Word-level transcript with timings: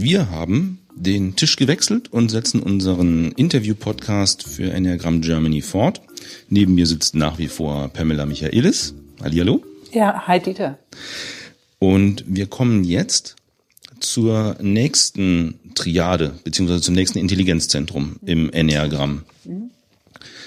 Wir 0.00 0.30
haben 0.30 0.78
den 0.94 1.34
Tisch 1.34 1.56
gewechselt 1.56 2.12
und 2.12 2.28
setzen 2.28 2.62
unseren 2.62 3.32
Interview-Podcast 3.32 4.44
für 4.44 4.72
Enneagram 4.72 5.22
Germany 5.22 5.60
fort. 5.60 6.00
Neben 6.48 6.76
mir 6.76 6.86
sitzt 6.86 7.16
nach 7.16 7.38
wie 7.38 7.48
vor 7.48 7.88
Pamela 7.88 8.24
Michaelis. 8.24 8.94
Hallihallo. 9.20 9.64
Ja, 9.90 10.28
hi 10.28 10.38
Dieter. 10.38 10.78
Und 11.80 12.22
wir 12.28 12.46
kommen 12.46 12.84
jetzt 12.84 13.34
zur 13.98 14.54
nächsten 14.60 15.58
Triade, 15.74 16.38
beziehungsweise 16.44 16.80
zum 16.80 16.94
nächsten 16.94 17.18
Intelligenzzentrum 17.18 18.20
im 18.24 18.52
Enneagramm. 18.52 19.24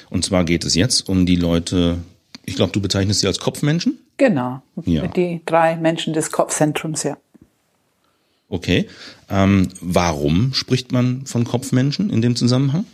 Und 0.09 0.23
zwar 0.23 0.45
geht 0.45 0.63
es 0.63 0.75
jetzt 0.75 1.09
um 1.09 1.25
die 1.25 1.35
Leute, 1.35 1.97
ich 2.45 2.55
glaube, 2.55 2.71
du 2.71 2.79
bezeichnest 2.79 3.19
sie 3.19 3.27
als 3.27 3.39
Kopfmenschen? 3.39 3.99
Genau. 4.15 4.61
Ja. 4.85 5.07
Die 5.07 5.41
drei 5.45 5.75
Menschen 5.75 6.13
des 6.13 6.31
Kopfzentrums, 6.31 7.03
ja. 7.03 7.17
Okay. 8.51 8.87
Ähm, 9.29 9.69
warum 9.79 10.53
spricht 10.53 10.91
man 10.91 11.25
von 11.25 11.45
Kopfmenschen 11.45 12.09
in 12.09 12.21
dem 12.21 12.35
Zusammenhang? 12.35 12.85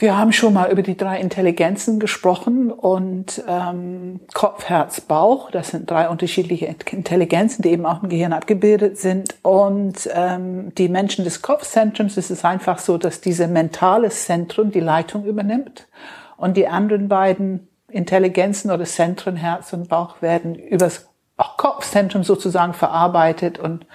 Wir 0.00 0.18
haben 0.18 0.32
schon 0.32 0.52
mal 0.52 0.70
über 0.72 0.82
die 0.82 0.96
drei 0.96 1.20
Intelligenzen 1.20 2.00
gesprochen 2.00 2.72
und 2.72 3.42
ähm, 3.48 4.18
Kopf, 4.34 4.64
Herz, 4.64 5.00
Bauch. 5.00 5.52
Das 5.52 5.68
sind 5.68 5.88
drei 5.88 6.08
unterschiedliche 6.08 6.66
Intelligenzen, 6.90 7.62
die 7.62 7.70
eben 7.70 7.86
auch 7.86 8.02
im 8.02 8.08
Gehirn 8.08 8.32
abgebildet 8.32 8.98
sind. 8.98 9.36
Und 9.42 10.10
ähm, 10.12 10.74
die 10.74 10.88
Menschen 10.88 11.24
des 11.24 11.40
Kopfzentrums 11.40 12.16
ist 12.16 12.32
es 12.32 12.44
einfach 12.44 12.80
so, 12.80 12.98
dass 12.98 13.20
diese 13.20 13.46
mentale 13.46 14.10
Zentrum 14.10 14.72
die 14.72 14.80
Leitung 14.80 15.24
übernimmt 15.24 15.86
und 16.36 16.56
die 16.56 16.66
anderen 16.66 17.06
beiden 17.06 17.68
Intelligenzen 17.88 18.72
oder 18.72 18.84
Zentren, 18.84 19.36
Herz 19.36 19.72
und 19.72 19.88
Bauch, 19.88 20.20
werden 20.20 20.56
übers 20.56 21.06
Kopfzentrum 21.36 22.24
sozusagen 22.24 22.74
verarbeitet 22.74 23.60
und 23.60 23.86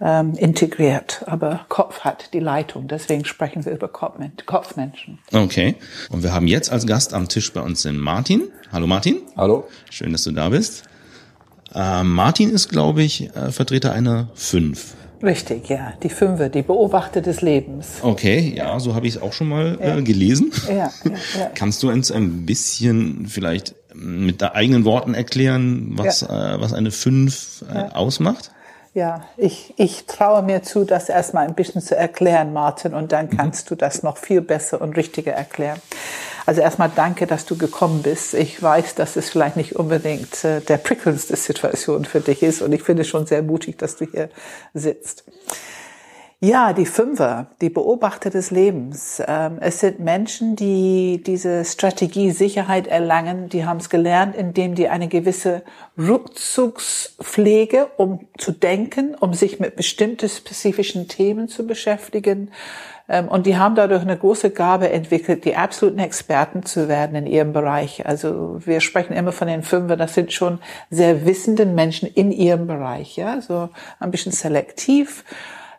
ähm, 0.00 0.34
integriert. 0.34 1.22
Aber 1.26 1.66
Kopf 1.68 2.00
hat 2.00 2.32
die 2.32 2.40
Leitung. 2.40 2.88
Deswegen 2.88 3.24
sprechen 3.24 3.64
wir 3.64 3.72
über 3.72 3.88
Kopfmenschen. 3.88 5.18
Okay. 5.32 5.76
Und 6.10 6.22
wir 6.22 6.32
haben 6.32 6.46
jetzt 6.46 6.70
als 6.70 6.86
Gast 6.86 7.14
am 7.14 7.28
Tisch 7.28 7.52
bei 7.52 7.60
uns 7.60 7.82
den 7.82 7.98
Martin. 7.98 8.48
Hallo 8.72 8.86
Martin. 8.86 9.22
Hallo. 9.36 9.66
Schön, 9.90 10.12
dass 10.12 10.24
du 10.24 10.32
da 10.32 10.48
bist. 10.48 10.84
Äh, 11.74 12.02
Martin 12.04 12.50
ist, 12.50 12.68
glaube 12.68 13.02
ich, 13.02 13.34
äh, 13.34 13.50
Vertreter 13.50 13.92
einer 13.92 14.28
Fünf. 14.34 14.94
Richtig, 15.22 15.68
ja. 15.68 15.94
Die 16.02 16.10
Fünfe, 16.10 16.50
die 16.50 16.62
Beobachter 16.62 17.22
des 17.22 17.40
Lebens. 17.40 18.00
Okay, 18.02 18.52
ja, 18.54 18.78
so 18.78 18.94
habe 18.94 19.06
ich 19.06 19.16
es 19.16 19.22
auch 19.22 19.32
schon 19.32 19.48
mal 19.48 19.78
äh, 19.80 20.02
gelesen. 20.02 20.52
Ja, 20.68 20.74
ja, 20.74 20.90
ja. 21.38 21.50
Kannst 21.54 21.82
du 21.82 21.90
uns 21.90 22.12
ein 22.12 22.44
bisschen 22.44 23.26
vielleicht 23.26 23.74
mit 23.94 24.42
eigenen 24.42 24.84
Worten 24.84 25.14
erklären, 25.14 25.92
was, 25.92 26.22
äh, 26.22 26.28
was 26.28 26.74
eine 26.74 26.90
Fünf 26.90 27.64
äh, 27.72 27.78
ausmacht? 27.94 28.50
Ja, 28.94 29.26
ich, 29.36 29.74
ich 29.76 30.06
traue 30.06 30.42
mir 30.42 30.62
zu, 30.62 30.84
das 30.84 31.08
erstmal 31.08 31.48
ein 31.48 31.54
bisschen 31.54 31.82
zu 31.82 31.96
erklären, 31.96 32.52
Martin, 32.52 32.94
und 32.94 33.10
dann 33.10 33.28
kannst 33.28 33.68
du 33.72 33.74
das 33.74 34.04
noch 34.04 34.16
viel 34.16 34.40
besser 34.40 34.80
und 34.80 34.96
richtiger 34.96 35.32
erklären. 35.32 35.82
Also 36.46 36.60
erstmal 36.60 36.92
danke, 36.94 37.26
dass 37.26 37.44
du 37.44 37.58
gekommen 37.58 38.02
bist. 38.02 38.34
Ich 38.34 38.62
weiß, 38.62 38.94
dass 38.94 39.16
es 39.16 39.30
vielleicht 39.30 39.56
nicht 39.56 39.74
unbedingt 39.74 40.44
äh, 40.44 40.60
der 40.60 40.76
prickelndste 40.76 41.34
Situation 41.34 42.04
für 42.04 42.20
dich 42.20 42.44
ist 42.44 42.62
und 42.62 42.72
ich 42.72 42.84
finde 42.84 43.02
es 43.02 43.08
schon 43.08 43.26
sehr 43.26 43.42
mutig, 43.42 43.78
dass 43.78 43.96
du 43.96 44.04
hier 44.04 44.28
sitzt. 44.74 45.24
Ja, 46.40 46.72
die 46.74 46.84
Fünfer, 46.84 47.46
die 47.60 47.70
Beobachter 47.70 48.28
des 48.28 48.50
Lebens. 48.50 49.22
Ähm, 49.26 49.58
es 49.60 49.80
sind 49.80 50.00
Menschen, 50.00 50.56
die 50.56 51.22
diese 51.24 51.64
Strategie 51.64 52.32
Sicherheit 52.32 52.86
erlangen. 52.86 53.48
Die 53.48 53.64
haben 53.64 53.78
es 53.78 53.88
gelernt, 53.88 54.36
indem 54.36 54.74
die 54.74 54.88
eine 54.88 55.08
gewisse 55.08 55.62
Rückzugspflege, 55.96 57.86
um 57.96 58.26
zu 58.36 58.52
denken, 58.52 59.14
um 59.14 59.32
sich 59.32 59.58
mit 59.58 59.76
bestimmten 59.76 60.28
spezifischen 60.28 61.08
Themen 61.08 61.48
zu 61.48 61.66
beschäftigen. 61.66 62.50
Ähm, 63.08 63.28
und 63.28 63.46
die 63.46 63.56
haben 63.56 63.74
dadurch 63.74 64.02
eine 64.02 64.16
große 64.16 64.50
Gabe 64.50 64.90
entwickelt, 64.90 65.44
die 65.44 65.56
absoluten 65.56 65.98
Experten 65.98 66.64
zu 66.64 66.88
werden 66.88 67.16
in 67.16 67.26
ihrem 67.26 67.52
Bereich. 67.52 68.06
Also 68.06 68.58
wir 68.64 68.80
sprechen 68.80 69.14
immer 69.14 69.32
von 69.32 69.48
den 69.48 69.62
Fünfer, 69.62 69.96
das 69.96 70.14
sind 70.14 70.32
schon 70.32 70.58
sehr 70.90 71.24
wissenden 71.24 71.74
Menschen 71.74 72.08
in 72.12 72.32
ihrem 72.32 72.66
Bereich, 72.66 73.16
ja, 73.16 73.40
so 73.40 73.68
ein 74.00 74.10
bisschen 74.10 74.32
selektiv. 74.32 75.24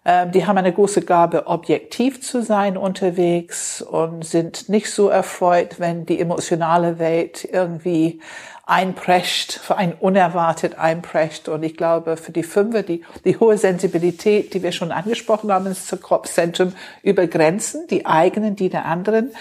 Ähm, 0.05 0.31
die 0.31 0.45
haben 0.45 0.57
eine 0.57 0.71
große 0.71 1.01
Gabe, 1.01 1.47
objektiv 1.47 2.21
zu 2.21 2.43
sein 2.43 2.77
unterwegs 2.77 3.81
und 3.81 4.23
sind 4.23 4.69
nicht 4.69 4.91
so 4.91 5.09
erfreut, 5.09 5.79
wenn 5.79 6.05
die 6.05 6.19
emotionale 6.19 6.99
Welt 6.99 7.47
irgendwie 7.51 8.21
einprescht, 8.67 9.53
für 9.53 9.77
einen 9.77 9.93
unerwartet 9.93 10.77
einprescht. 10.77 11.49
Und 11.49 11.63
ich 11.63 11.75
glaube, 11.75 12.17
für 12.17 12.31
die 12.31 12.43
Fünfe, 12.43 12.83
die, 12.83 13.03
die 13.23 13.37
hohe 13.37 13.57
Sensibilität, 13.57 14.53
die 14.53 14.63
wir 14.63 14.71
schon 14.71 14.91
angesprochen 14.91 15.51
haben, 15.51 15.67
ins 15.67 15.95
Kopfzentrum 16.01 16.73
über 17.01 17.27
Grenzen, 17.27 17.87
die 17.87 18.05
eigenen, 18.05 18.55
die 18.55 18.69
der 18.69 18.85
anderen, 18.85 19.31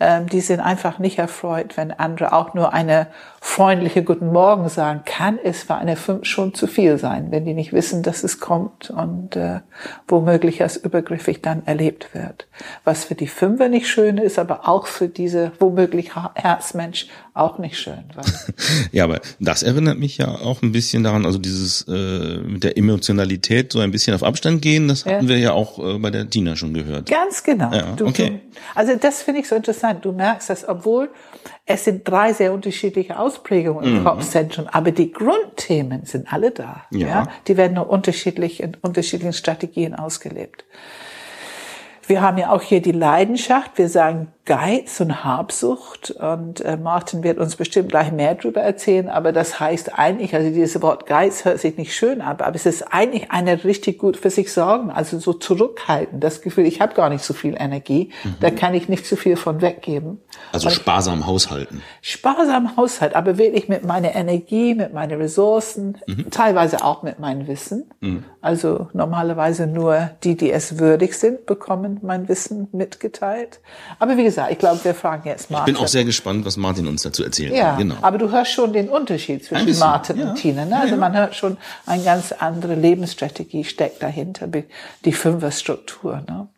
die 0.00 0.40
sind 0.40 0.60
einfach 0.60 0.98
nicht 1.00 1.18
erfreut, 1.18 1.76
wenn 1.76 1.90
andere 1.90 2.32
auch 2.32 2.54
nur 2.54 2.72
eine 2.72 3.08
freundliche 3.40 4.02
Guten 4.02 4.32
Morgen 4.32 4.68
sagen, 4.68 5.02
kann 5.04 5.38
es 5.42 5.62
für 5.62 5.76
eine 5.76 5.96
Fünf 5.96 6.24
schon 6.26 6.54
zu 6.54 6.66
viel 6.66 6.98
sein, 6.98 7.30
wenn 7.30 7.44
die 7.44 7.54
nicht 7.54 7.72
wissen, 7.72 8.02
dass 8.02 8.24
es 8.24 8.40
kommt 8.40 8.90
und 8.90 9.36
äh, 9.36 9.60
womöglich 10.06 10.62
als 10.62 10.76
übergriffig 10.76 11.40
dann 11.40 11.64
erlebt 11.64 12.14
wird. 12.14 12.46
Was 12.84 13.04
für 13.04 13.14
die 13.14 13.28
Fünfer 13.28 13.68
nicht 13.68 13.88
schön 13.88 14.18
ist, 14.18 14.38
aber 14.38 14.68
auch 14.68 14.86
für 14.86 15.08
diese 15.08 15.52
womöglich 15.60 16.10
Herzmensch 16.34 17.06
auch 17.34 17.58
nicht 17.58 17.78
schön. 17.78 18.04
ja, 18.92 19.04
aber 19.04 19.20
das 19.38 19.62
erinnert 19.62 19.98
mich 19.98 20.18
ja 20.18 20.28
auch 20.28 20.62
ein 20.62 20.72
bisschen 20.72 21.04
daran, 21.04 21.24
also 21.24 21.38
dieses 21.38 21.86
äh, 21.88 22.38
mit 22.38 22.64
der 22.64 22.76
Emotionalität 22.76 23.72
so 23.72 23.78
ein 23.78 23.92
bisschen 23.92 24.14
auf 24.14 24.24
Abstand 24.24 24.60
gehen, 24.62 24.88
das 24.88 25.06
hatten 25.06 25.24
ja. 25.24 25.28
wir 25.28 25.38
ja 25.38 25.52
auch 25.52 25.78
äh, 25.78 25.98
bei 25.98 26.10
der 26.10 26.28
Tina 26.28 26.56
schon 26.56 26.74
gehört. 26.74 27.08
Ganz 27.08 27.44
genau. 27.44 27.72
Ja, 27.72 27.96
okay. 28.02 28.40
Du, 28.52 28.58
also 28.74 28.96
das 28.96 29.22
finde 29.22 29.40
ich 29.40 29.48
so 29.48 29.54
interessant. 29.54 29.87
Du 29.94 30.12
merkst, 30.12 30.50
dass 30.50 30.68
obwohl 30.68 31.10
es 31.66 31.84
sind 31.84 32.08
drei 32.08 32.32
sehr 32.32 32.52
unterschiedliche 32.52 33.18
Ausprägungen 33.18 33.84
im 33.84 34.00
mhm. 34.00 34.04
Kopfzentrum, 34.04 34.66
aber 34.70 34.92
die 34.92 35.12
Grundthemen 35.12 36.04
sind 36.04 36.32
alle 36.32 36.50
da. 36.50 36.82
Ja. 36.90 37.08
ja. 37.08 37.28
Die 37.46 37.56
werden 37.56 37.74
nur 37.74 37.88
unterschiedlich 37.88 38.62
in 38.62 38.76
unterschiedlichen 38.80 39.32
Strategien 39.32 39.94
ausgelebt. 39.94 40.64
Wir 42.06 42.22
haben 42.22 42.38
ja 42.38 42.50
auch 42.50 42.62
hier 42.62 42.80
die 42.80 42.92
Leidenschaft. 42.92 43.76
Wir 43.76 43.88
sagen 43.90 44.32
Geiz 44.48 44.98
und 45.00 45.24
Habsucht. 45.24 46.10
Und 46.10 46.62
äh, 46.62 46.78
Martin 46.78 47.22
wird 47.22 47.38
uns 47.38 47.54
bestimmt 47.56 47.90
gleich 47.90 48.10
mehr 48.12 48.34
darüber 48.34 48.62
erzählen. 48.62 49.10
Aber 49.10 49.30
das 49.30 49.60
heißt 49.60 49.98
eigentlich, 49.98 50.34
also 50.34 50.48
dieses 50.48 50.80
Wort 50.80 51.04
Geiz 51.04 51.44
hört 51.44 51.60
sich 51.60 51.76
nicht 51.76 51.94
schön 51.94 52.22
an, 52.22 52.40
aber 52.40 52.54
es 52.54 52.64
ist 52.64 52.82
eigentlich 52.90 53.30
eine 53.30 53.62
richtig 53.62 53.98
gut 53.98 54.16
für 54.16 54.30
sich 54.30 54.50
sorgen. 54.50 54.90
Also 54.90 55.18
so 55.18 55.34
zurückhalten. 55.34 56.18
Das 56.18 56.40
Gefühl, 56.40 56.64
ich 56.64 56.80
habe 56.80 56.94
gar 56.94 57.10
nicht 57.10 57.22
so 57.24 57.34
viel 57.34 57.56
Energie. 57.58 58.10
Mhm. 58.24 58.36
Da 58.40 58.50
kann 58.50 58.72
ich 58.72 58.88
nicht 58.88 59.04
zu 59.04 59.16
viel 59.16 59.36
von 59.36 59.60
weggeben. 59.60 60.18
Also 60.50 60.70
sparsam 60.70 61.26
haushalten. 61.26 61.82
Sparsam 62.00 62.74
haushalten, 62.78 63.16
aber 63.16 63.36
wirklich 63.36 63.68
mit 63.68 63.84
meiner 63.84 64.14
Energie, 64.14 64.74
mit 64.74 64.94
meinen 64.94 65.20
Ressourcen, 65.20 65.98
mhm. 66.06 66.30
teilweise 66.30 66.82
auch 66.82 67.02
mit 67.02 67.18
meinem 67.18 67.46
Wissen. 67.48 67.90
Mhm. 68.00 68.24
Also 68.40 68.88
normalerweise 68.94 69.66
nur 69.66 70.10
die, 70.24 70.38
die 70.38 70.50
es 70.50 70.78
würdig 70.78 71.18
sind, 71.18 71.44
bekommen 71.44 71.98
mein 72.02 72.28
Wissen 72.28 72.68
mitgeteilt. 72.72 73.60
Aber 73.98 74.16
wie 74.16 74.24
gesagt, 74.24 74.37
gesagt, 74.38 74.52
ich 74.52 74.58
glaube, 74.58 74.84
wir 74.84 74.94
fragen 74.94 75.28
jetzt 75.28 75.50
Martin. 75.50 75.74
Ich 75.74 75.78
bin 75.78 75.84
auch 75.84 75.88
sehr 75.88 76.04
gespannt, 76.04 76.44
was 76.44 76.56
Martin 76.56 76.86
uns 76.86 77.02
dazu 77.02 77.24
erzählt. 77.24 77.54
Ja, 77.54 77.76
genau. 77.76 77.96
aber 78.02 78.18
du 78.18 78.30
hörst 78.30 78.52
schon 78.52 78.72
den 78.72 78.88
Unterschied 78.88 79.44
zwischen 79.44 79.78
Martin 79.78 80.18
ja. 80.18 80.30
und 80.30 80.36
Tina. 80.36 80.64
Ne? 80.64 80.78
Also 80.78 80.94
ja, 80.94 81.00
man 81.00 81.16
hört 81.16 81.34
schon, 81.34 81.56
eine 81.86 82.02
ganz 82.02 82.32
andere 82.32 82.74
Lebensstrategie 82.74 83.64
steckt 83.64 84.02
dahinter, 84.02 84.46
die 85.04 85.12
Fünferstruktur. 85.12 86.22
Ne? 86.28 86.48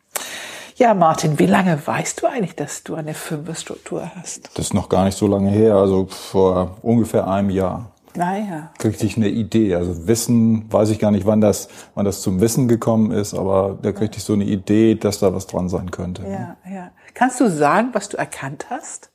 Ja, 0.76 0.94
Martin, 0.94 1.38
wie 1.38 1.46
lange 1.46 1.78
weißt 1.84 2.22
du 2.22 2.26
eigentlich, 2.26 2.56
dass 2.56 2.82
du 2.82 2.94
eine 2.94 3.14
Fünferstruktur 3.14 4.10
hast? 4.16 4.50
Das 4.54 4.66
ist 4.66 4.74
noch 4.74 4.88
gar 4.88 5.04
nicht 5.04 5.16
so 5.16 5.26
lange 5.26 5.50
her, 5.50 5.74
also 5.74 6.06
vor 6.06 6.78
ungefähr 6.82 7.26
einem 7.28 7.50
Jahr. 7.50 7.89
Naja. 8.16 8.70
Kriegte 8.78 9.06
ich 9.06 9.16
eine 9.16 9.28
Idee. 9.28 9.74
Also 9.74 10.06
Wissen, 10.06 10.70
weiß 10.72 10.90
ich 10.90 10.98
gar 10.98 11.10
nicht, 11.10 11.26
wann 11.26 11.40
das, 11.40 11.68
wann 11.94 12.04
das 12.04 12.22
zum 12.22 12.40
Wissen 12.40 12.66
gekommen 12.66 13.12
ist, 13.12 13.34
aber 13.34 13.78
da 13.80 13.92
kriegte 13.92 14.18
ich 14.18 14.24
so 14.24 14.32
eine 14.32 14.44
Idee, 14.44 14.96
dass 14.96 15.20
da 15.20 15.32
was 15.32 15.46
dran 15.46 15.68
sein 15.68 15.90
könnte. 15.90 16.22
Ja, 16.22 16.56
ja. 16.70 16.90
Kannst 17.14 17.40
du 17.40 17.48
sagen, 17.48 17.90
was 17.92 18.08
du 18.08 18.16
erkannt 18.16 18.66
hast? 18.70 19.10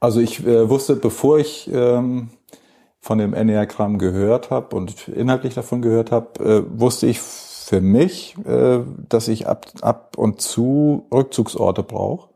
Also 0.00 0.20
ich 0.20 0.46
äh, 0.46 0.68
wusste, 0.68 0.96
bevor 0.96 1.38
ich 1.38 1.70
ähm, 1.72 2.30
von 3.00 3.18
dem 3.18 3.34
Enneagramm 3.34 3.98
gehört 3.98 4.50
habe 4.50 4.74
und 4.76 5.08
inhaltlich 5.08 5.54
davon 5.54 5.82
gehört 5.82 6.10
habe, 6.10 6.42
äh, 6.42 6.80
wusste 6.80 7.06
ich 7.06 7.20
für 7.20 7.82
mich, 7.82 8.34
äh, 8.46 8.80
dass 9.08 9.28
ich 9.28 9.46
ab, 9.46 9.66
ab 9.82 10.16
und 10.16 10.40
zu 10.40 11.06
Rückzugsorte 11.12 11.82
brauche 11.82 12.29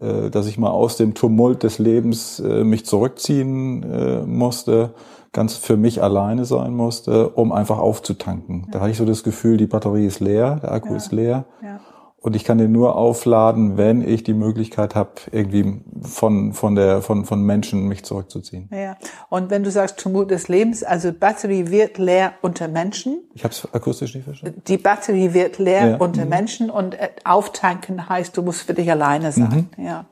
äh, 0.00 0.30
dass 0.30 0.46
ich 0.46 0.58
mal 0.58 0.70
aus 0.70 0.96
dem 0.96 1.14
Tumult 1.14 1.62
des 1.62 1.78
Lebens 1.78 2.40
äh, 2.40 2.64
mich 2.64 2.86
zurückziehen 2.86 3.82
äh, 3.82 4.22
musste, 4.26 4.90
ganz 5.32 5.56
für 5.56 5.76
mich 5.76 6.02
alleine 6.02 6.44
sein 6.44 6.74
musste, 6.74 7.30
um 7.30 7.52
einfach 7.52 7.78
aufzutanken. 7.78 8.64
Ja. 8.66 8.72
Da 8.72 8.80
hatte 8.80 8.90
ich 8.92 8.96
so 8.96 9.04
das 9.04 9.22
Gefühl, 9.22 9.56
die 9.56 9.66
Batterie 9.66 10.06
ist 10.06 10.20
leer, 10.20 10.60
der 10.62 10.72
Akku 10.72 10.90
ja. 10.90 10.96
ist 10.96 11.12
leer. 11.12 11.44
Ja. 11.62 11.80
Und 12.26 12.34
ich 12.34 12.42
kann 12.42 12.58
den 12.58 12.72
nur 12.72 12.96
aufladen, 12.96 13.76
wenn 13.76 14.06
ich 14.06 14.24
die 14.24 14.34
Möglichkeit 14.34 14.96
habe, 14.96 15.12
irgendwie 15.30 15.80
von, 16.02 16.54
von, 16.54 16.74
der, 16.74 17.00
von, 17.00 17.24
von 17.24 17.40
Menschen 17.40 17.86
mich 17.86 18.04
zurückzuziehen. 18.04 18.68
Ja. 18.72 18.96
Und 19.28 19.48
wenn 19.50 19.62
du 19.62 19.70
sagst 19.70 19.98
Tumult 19.98 20.32
des 20.32 20.48
Lebens, 20.48 20.82
also 20.82 21.12
Batterie 21.12 21.70
wird 21.70 21.98
leer 21.98 22.32
unter 22.42 22.66
Menschen. 22.66 23.20
Ich 23.32 23.44
habe 23.44 23.52
es 23.52 23.68
akustisch 23.72 24.16
nicht 24.16 24.24
verstanden. 24.24 24.60
Die 24.66 24.76
Batterie 24.76 25.34
wird 25.34 25.58
leer 25.60 25.90
ja. 25.90 25.96
unter 25.98 26.24
mhm. 26.24 26.30
Menschen 26.30 26.68
und 26.68 26.94
äh, 26.94 27.10
auftanken 27.22 28.08
heißt, 28.08 28.36
du 28.36 28.42
musst 28.42 28.62
für 28.62 28.74
dich 28.74 28.90
alleine 28.90 29.30
sein. 29.30 29.68
Mhm. 29.76 29.84
Ja. 29.84 30.06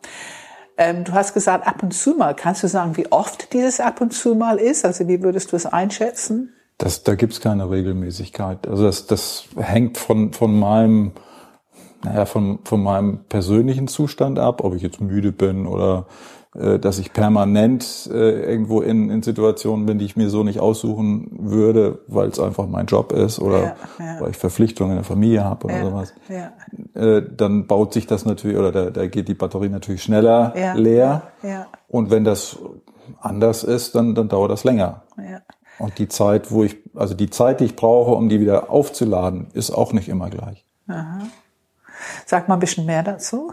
Ähm, 0.76 1.02
du 1.02 1.14
hast 1.14 1.34
gesagt, 1.34 1.66
ab 1.66 1.82
und 1.82 1.93
zu 1.93 2.14
mal. 2.14 2.37
Kannst 2.37 2.62
du 2.62 2.69
sagen, 2.69 2.96
wie 2.96 3.11
oft 3.11 3.52
dieses 3.52 3.81
ab 3.81 4.00
und 4.00 4.12
zu 4.12 4.37
mal 4.37 4.58
ist? 4.58 4.84
Also 4.84 5.08
wie 5.08 5.20
würdest 5.20 5.50
du 5.50 5.56
es 5.56 5.66
einschätzen? 5.66 6.52
Das, 6.78 7.02
da 7.02 7.16
gibt's 7.16 7.40
keine 7.40 7.69
Regelmäßigkeit. 7.69 8.69
Also 8.69 8.84
das, 8.84 9.08
das 9.08 9.46
hängt 9.56 9.99
von, 9.99 10.32
von 10.32 10.56
meinem 10.56 11.11
naja, 12.04 12.26
von, 12.26 12.58
von 12.64 12.82
meinem 12.82 13.24
persönlichen 13.28 13.88
Zustand 13.88 14.38
ab, 14.38 14.62
ob 14.62 14.74
ich 14.74 14.82
jetzt 14.82 15.00
müde 15.00 15.32
bin 15.32 15.66
oder 15.66 16.06
äh, 16.54 16.78
dass 16.78 16.98
ich 16.98 17.12
permanent 17.12 18.08
äh, 18.12 18.42
irgendwo 18.42 18.80
in, 18.80 19.10
in 19.10 19.22
Situationen 19.22 19.86
bin, 19.86 19.98
die 19.98 20.04
ich 20.04 20.16
mir 20.16 20.30
so 20.30 20.44
nicht 20.44 20.60
aussuchen 20.60 21.30
würde, 21.40 22.00
weil 22.06 22.28
es 22.28 22.38
einfach 22.38 22.66
mein 22.68 22.86
Job 22.86 23.12
ist 23.12 23.40
oder 23.40 23.58
ja, 23.58 23.76
ja. 23.98 24.20
weil 24.20 24.30
ich 24.30 24.36
Verpflichtungen 24.36 24.92
in 24.92 24.98
der 24.98 25.04
Familie 25.04 25.44
habe 25.44 25.64
oder 25.64 25.78
ja, 25.78 25.84
sowas. 25.84 26.14
Äh, 26.94 27.22
dann 27.36 27.66
baut 27.66 27.92
sich 27.92 28.06
das 28.06 28.24
natürlich 28.24 28.56
oder 28.56 28.70
da, 28.70 28.90
da 28.90 29.06
geht 29.06 29.26
die 29.26 29.34
Batterie 29.34 29.68
natürlich 29.68 30.02
schneller 30.02 30.52
leer. 30.76 31.22
Und 31.88 32.10
wenn 32.10 32.22
das 32.22 32.58
anders 33.20 33.64
ist, 33.64 33.94
dann, 33.94 34.14
dann 34.14 34.28
dauert 34.28 34.50
das 34.50 34.62
länger. 34.64 35.02
Und 35.78 35.98
die 35.98 36.08
Zeit, 36.08 36.52
wo 36.52 36.62
ich, 36.62 36.76
also 36.94 37.14
die 37.14 37.30
Zeit, 37.30 37.60
die 37.60 37.64
ich 37.64 37.76
brauche, 37.76 38.12
um 38.12 38.28
die 38.28 38.40
wieder 38.40 38.70
aufzuladen, 38.70 39.48
ist 39.54 39.72
auch 39.72 39.92
nicht 39.92 40.08
immer 40.08 40.30
gleich. 40.30 40.64
Aha. 40.86 41.18
Sag 42.26 42.48
mal 42.48 42.54
ein 42.54 42.60
bisschen 42.60 42.86
mehr 42.86 43.02
dazu. 43.02 43.52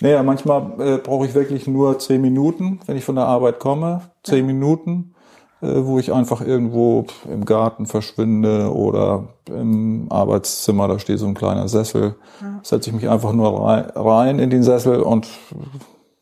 Naja, 0.00 0.22
manchmal 0.22 0.72
äh, 0.80 0.98
brauche 0.98 1.26
ich 1.26 1.34
wirklich 1.34 1.66
nur 1.66 1.98
zehn 1.98 2.20
Minuten, 2.20 2.80
wenn 2.86 2.96
ich 2.96 3.04
von 3.04 3.14
der 3.14 3.26
Arbeit 3.26 3.58
komme. 3.58 4.02
Zehn 4.22 4.46
ja. 4.46 4.52
Minuten, 4.52 5.14
äh, 5.62 5.84
wo 5.84 5.98
ich 5.98 6.12
einfach 6.12 6.40
irgendwo 6.40 7.06
im 7.30 7.44
Garten 7.44 7.86
verschwinde 7.86 8.74
oder 8.74 9.28
im 9.48 10.06
Arbeitszimmer, 10.10 10.88
da 10.88 10.98
steht 10.98 11.18
so 11.18 11.26
ein 11.26 11.34
kleiner 11.34 11.68
Sessel. 11.68 12.16
Ja. 12.40 12.60
Setze 12.62 12.90
ich 12.90 12.96
mich 12.96 13.08
einfach 13.08 13.32
nur 13.32 13.64
rein, 13.64 13.84
rein 13.94 14.38
in 14.40 14.50
den 14.50 14.62
Sessel 14.62 15.00
und 15.00 15.28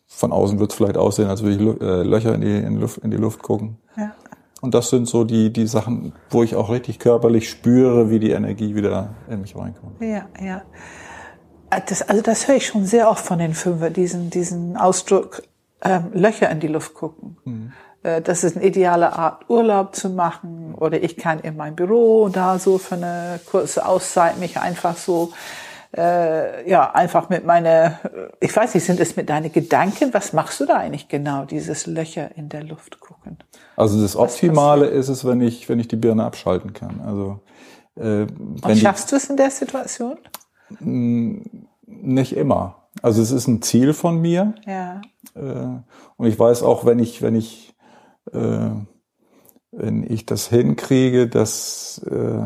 von 0.07 0.33
außen 0.33 0.61
wird 0.61 0.71
es 0.71 0.77
vielleicht 0.77 0.99
aussehen, 0.99 1.29
als 1.29 1.43
würde 1.43 1.57
ich 1.57 1.81
äh, 1.81 2.03
Löcher 2.03 2.35
in 2.35 2.43
die, 2.43 2.57
in, 2.59 2.79
Luft, 2.79 2.99
in 2.99 3.11
die 3.11 3.17
Luft 3.17 3.43
gucken. 3.43 3.79
Ja. 3.97 4.13
Und 4.63 4.75
das 4.75 4.91
sind 4.91 5.09
so 5.09 5.25
die, 5.25 5.53
die 5.53 5.67
Sachen, 5.67 6.13
wo 6.31 6.45
ich 6.45 6.55
auch 6.55 6.71
richtig 6.71 7.01
körperlich 7.01 7.51
spüre, 7.51 8.11
wie 8.11 8.21
die 8.21 8.31
Energie 8.31 8.77
wieder 8.77 9.11
in 9.29 9.41
mich 9.41 9.57
reinkommt. 9.57 10.01
Ja, 10.01 10.27
ja. 10.41 10.63
Das, 11.89 12.03
also 12.03 12.23
das 12.23 12.47
höre 12.47 12.57
ich 12.57 12.67
schon 12.67 12.87
sehr 12.87 13.11
oft 13.11 13.25
von 13.25 13.41
den 13.41 13.55
Fünfer, 13.55 13.91
diesen, 13.91 14.31
diesen 14.31 14.77
Ausdruck, 14.77 15.43
ähm, 15.83 16.13
Löcher 16.15 16.49
in 16.49 16.61
die 16.61 16.69
Luft 16.69 16.95
gucken. 16.95 17.37
Mhm. 17.45 17.73
Äh, 18.05 18.23
das 18.23 18.45
ist 18.45 18.57
eine 18.57 18.65
ideale 18.65 19.13
Art, 19.13 19.51
Urlaub 19.51 19.97
zu 19.97 20.11
machen. 20.11 20.77
Oder 20.77 21.03
ich 21.03 21.17
kann 21.17 21.41
in 21.41 21.57
mein 21.57 21.75
Büro 21.75 22.29
da 22.29 22.61
so 22.61 22.79
für 22.79 22.95
eine 22.95 23.41
kurze 23.51 23.85
Auszeit 23.85 24.39
mich 24.39 24.61
einfach 24.61 24.97
so 24.97 25.33
äh, 25.97 26.69
ja, 26.69 26.91
einfach 26.93 27.29
mit 27.29 27.45
meiner, 27.45 27.99
ich 28.41 28.55
weiß 28.55 28.75
nicht, 28.75 28.85
sind 28.85 29.01
es 29.01 29.17
mit 29.17 29.29
deinen 29.29 29.53
Gedanken? 29.53 30.15
Was 30.15 30.33
machst 30.33 30.61
du 30.61 30.67
da 30.67 30.77
eigentlich 30.77 31.09
genau, 31.09 31.45
dieses 31.45 31.87
Löcher 31.87 32.31
in 32.37 32.49
der 32.49 32.63
Luft 32.63 33.01
gucken? 33.01 33.39
Also 33.77 34.01
das 34.01 34.17
Optimale 34.17 34.87
ist 34.87 35.09
es, 35.09 35.25
wenn 35.25 35.41
ich, 35.41 35.69
wenn 35.69 35.79
ich 35.81 35.89
die 35.89 35.97
Birne 35.97 36.25
abschalten 36.25 36.73
kann. 36.73 37.01
Also 37.01 37.41
äh, 37.97 38.27
Und 38.63 38.77
schaffst 38.77 39.13
du 39.13 39.17
es 39.17 39.29
in 39.31 39.37
der 39.37 39.51
Situation? 39.51 40.19
Nicht 40.81 42.37
immer. 42.37 42.89
Also 43.01 43.23
es 43.23 43.31
ist 43.31 43.47
ein 43.47 43.63
Ziel 43.63 43.95
von 43.95 44.21
mir. 44.21 44.55
Ja. 44.67 45.01
Äh, 45.35 45.81
und 46.17 46.27
ich 46.27 46.39
weiß 46.39 46.63
auch, 46.63 46.85
wenn 46.85 46.99
ich, 46.99 47.23
wenn 47.23 47.35
ich, 47.35 47.75
äh, 48.33 48.71
wenn 49.71 50.11
ich 50.11 50.27
das 50.27 50.49
hinkriege, 50.49 51.29
dass, 51.29 51.99
äh, 52.11 52.43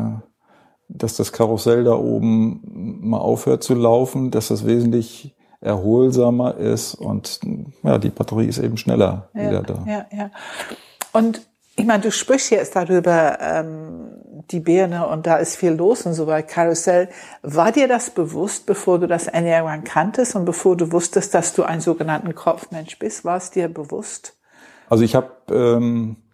dass 0.87 1.17
das 1.17 1.33
Karussell 1.33 1.83
da 1.83 1.95
oben 1.95 2.61
mal 3.01 3.19
aufhört 3.19 3.63
zu 3.63 3.73
laufen, 3.73 4.31
dass 4.31 4.47
das 4.47 4.65
wesentlich 4.65 5.35
erholsamer 5.59 6.55
ist 6.55 6.93
und 6.93 7.39
ja, 7.83 7.97
die 7.97 8.09
Batterie 8.09 8.45
ist 8.45 8.59
eben 8.59 8.77
schneller 8.77 9.29
ja, 9.33 9.41
wieder 9.41 9.63
da. 9.63 9.85
Ja, 9.87 10.05
ja. 10.15 10.31
Und 11.17 11.41
ich 11.75 11.85
meine, 11.85 12.03
du 12.03 12.11
sprichst 12.11 12.51
jetzt 12.51 12.75
darüber, 12.75 13.39
ähm, 13.41 14.43
die 14.51 14.59
Birne 14.59 15.07
und 15.07 15.25
da 15.25 15.37
ist 15.37 15.55
viel 15.55 15.71
los 15.71 16.05
und 16.05 16.13
so 16.13 16.27
bei 16.27 16.43
Karussell. 16.43 17.09
War 17.41 17.71
dir 17.71 17.87
das 17.87 18.11
bewusst, 18.11 18.67
bevor 18.67 18.99
du 18.99 19.07
das 19.07 19.25
Enneagramm 19.25 19.83
kanntest 19.83 20.35
und 20.35 20.45
bevor 20.45 20.77
du 20.77 20.91
wusstest, 20.91 21.33
dass 21.33 21.55
du 21.55 21.63
ein 21.63 21.81
sogenannten 21.81 22.35
Kopfmensch 22.35 22.99
bist? 22.99 23.25
War 23.25 23.37
es 23.37 23.49
dir 23.49 23.67
bewusst? 23.67 24.37
Also 24.89 25.03
ich 25.03 25.15
habe 25.15 25.31
ähm, 25.49 26.17
äh, 26.17 26.26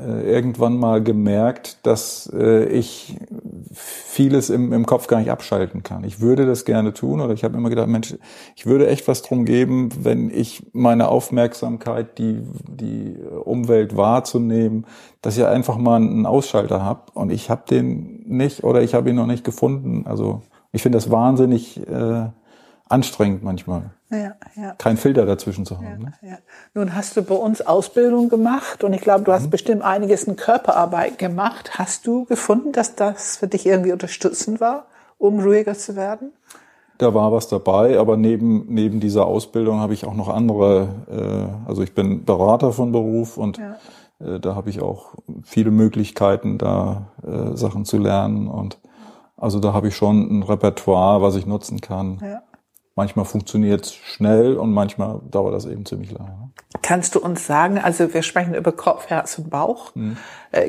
irgendwann 0.00 0.78
mal 0.78 1.02
gemerkt, 1.02 1.86
dass 1.86 2.30
äh, 2.34 2.64
ich 2.64 3.16
vieles 3.72 4.48
im, 4.50 4.72
im 4.72 4.86
Kopf 4.86 5.06
gar 5.06 5.18
nicht 5.18 5.30
abschalten 5.30 5.82
kann. 5.82 6.04
Ich 6.04 6.20
würde 6.20 6.46
das 6.46 6.64
gerne 6.64 6.94
tun 6.94 7.20
oder 7.20 7.34
ich 7.34 7.44
habe 7.44 7.56
immer 7.56 7.68
gedacht, 7.68 7.88
Mensch, 7.88 8.14
ich 8.56 8.66
würde 8.66 8.88
echt 8.88 9.06
was 9.08 9.22
drum 9.22 9.44
geben, 9.44 9.90
wenn 10.00 10.30
ich 10.30 10.66
meine 10.72 11.08
Aufmerksamkeit, 11.08 12.18
die, 12.18 12.42
die 12.68 13.16
Umwelt 13.44 13.96
wahrzunehmen, 13.96 14.86
dass 15.20 15.36
ich 15.36 15.44
einfach 15.44 15.76
mal 15.76 15.96
einen 15.96 16.26
Ausschalter 16.26 16.82
habe 16.82 17.12
und 17.14 17.30
ich 17.30 17.50
habe 17.50 17.62
den 17.68 18.24
nicht 18.26 18.64
oder 18.64 18.82
ich 18.82 18.94
habe 18.94 19.10
ihn 19.10 19.16
noch 19.16 19.26
nicht 19.26 19.44
gefunden. 19.44 20.06
Also 20.06 20.42
ich 20.72 20.82
finde 20.82 20.96
das 20.96 21.10
wahnsinnig 21.10 21.86
äh, 21.86 22.28
anstrengend 22.88 23.42
manchmal. 23.42 23.90
Ja, 24.10 24.34
ja. 24.56 24.74
Kein 24.76 24.96
Filter 24.96 25.24
dazwischen 25.24 25.64
zu 25.64 25.78
haben. 25.78 25.86
Ja, 25.86 25.96
ne? 25.96 26.12
ja. 26.22 26.38
Nun 26.74 26.94
hast 26.94 27.16
du 27.16 27.22
bei 27.22 27.34
uns 27.34 27.62
Ausbildung 27.62 28.28
gemacht 28.28 28.84
und 28.84 28.92
ich 28.92 29.00
glaube, 29.00 29.24
du 29.24 29.32
hast 29.32 29.46
mhm. 29.46 29.50
bestimmt 29.50 29.82
einiges 29.82 30.24
in 30.24 30.36
Körperarbeit 30.36 31.18
gemacht. 31.18 31.78
Hast 31.78 32.06
du 32.06 32.26
gefunden, 32.26 32.72
dass 32.72 32.94
das 32.94 33.38
für 33.38 33.48
dich 33.48 33.66
irgendwie 33.66 33.92
unterstützend 33.92 34.60
war, 34.60 34.86
um 35.16 35.40
ruhiger 35.40 35.74
zu 35.74 35.96
werden? 35.96 36.32
Da 36.98 37.14
war 37.14 37.32
was 37.32 37.48
dabei, 37.48 37.98
aber 37.98 38.16
neben, 38.16 38.66
neben 38.68 39.00
dieser 39.00 39.26
Ausbildung 39.26 39.80
habe 39.80 39.94
ich 39.94 40.04
auch 40.04 40.14
noch 40.14 40.28
andere, 40.28 40.88
äh, 41.10 41.68
also 41.68 41.82
ich 41.82 41.94
bin 41.94 42.24
Berater 42.24 42.72
von 42.72 42.92
Beruf 42.92 43.38
und 43.38 43.58
äh, 43.58 44.38
da 44.40 44.54
habe 44.54 44.70
ich 44.70 44.82
auch 44.82 45.14
viele 45.42 45.70
Möglichkeiten, 45.70 46.58
da 46.58 47.06
äh, 47.26 47.56
Sachen 47.56 47.86
zu 47.86 47.98
lernen 47.98 48.46
und 48.46 48.78
also 49.36 49.58
da 49.58 49.72
habe 49.72 49.88
ich 49.88 49.96
schon 49.96 50.38
ein 50.38 50.42
Repertoire, 50.44 51.22
was 51.22 51.34
ich 51.34 51.46
nutzen 51.46 51.80
kann. 51.80 52.18
Ja. 52.22 52.42
Manchmal 52.94 53.24
funktioniert 53.24 53.86
es 53.86 53.94
schnell 53.94 54.56
und 54.56 54.72
manchmal 54.72 55.20
dauert 55.30 55.54
das 55.54 55.64
eben 55.64 55.86
ziemlich 55.86 56.10
lange. 56.10 56.50
Kannst 56.82 57.14
du 57.14 57.20
uns 57.20 57.46
sagen, 57.46 57.78
also 57.78 58.12
wir 58.12 58.22
sprechen 58.22 58.54
über 58.54 58.72
Kopf, 58.72 59.06
Herz 59.08 59.38
und 59.38 59.48
Bauch. 59.48 59.94
Hm. 59.94 60.16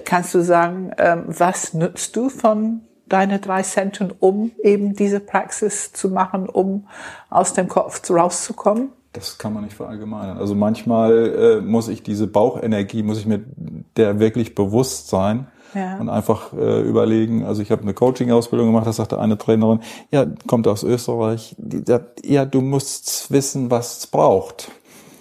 Kannst 0.05 0.33
du 0.33 0.41
sagen, 0.41 0.91
ähm, 0.97 1.25
was 1.27 1.73
nützt 1.73 2.15
du 2.15 2.29
von 2.29 2.81
deine 3.07 3.39
drei 3.39 3.61
Zentren, 3.61 4.13
um 4.17 4.51
eben 4.63 4.93
diese 4.93 5.19
Praxis 5.19 5.91
zu 5.91 6.09
machen, 6.09 6.47
um 6.47 6.87
aus 7.29 7.53
dem 7.53 7.67
Kopf 7.67 8.09
rauszukommen? 8.09 8.89
Das 9.11 9.37
kann 9.37 9.53
man 9.53 9.65
nicht 9.65 9.75
verallgemeinern. 9.75 10.37
Also 10.37 10.55
manchmal 10.55 11.59
äh, 11.59 11.61
muss 11.61 11.89
ich 11.89 12.03
diese 12.03 12.25
Bauchenergie, 12.27 13.03
muss 13.03 13.19
ich 13.19 13.25
mir 13.25 13.43
der 13.97 14.19
wirklich 14.19 14.55
bewusst 14.55 15.09
sein 15.09 15.47
ja. 15.73 15.97
und 15.97 16.09
einfach 16.09 16.53
äh, 16.53 16.81
überlegen. 16.81 17.45
Also 17.45 17.61
ich 17.61 17.71
habe 17.71 17.81
eine 17.81 17.93
Coaching-Ausbildung 17.93 18.67
gemacht, 18.67 18.87
da 18.87 18.93
sagte 18.93 19.19
eine 19.19 19.37
Trainerin, 19.37 19.79
ja, 20.11 20.25
kommt 20.47 20.67
aus 20.67 20.83
Österreich, 20.83 21.55
die 21.57 21.83
sagt, 21.85 22.25
ja, 22.25 22.45
du 22.45 22.61
musst 22.61 23.31
wissen, 23.31 23.71
was 23.71 23.99
es 23.99 24.07
braucht. 24.07 24.71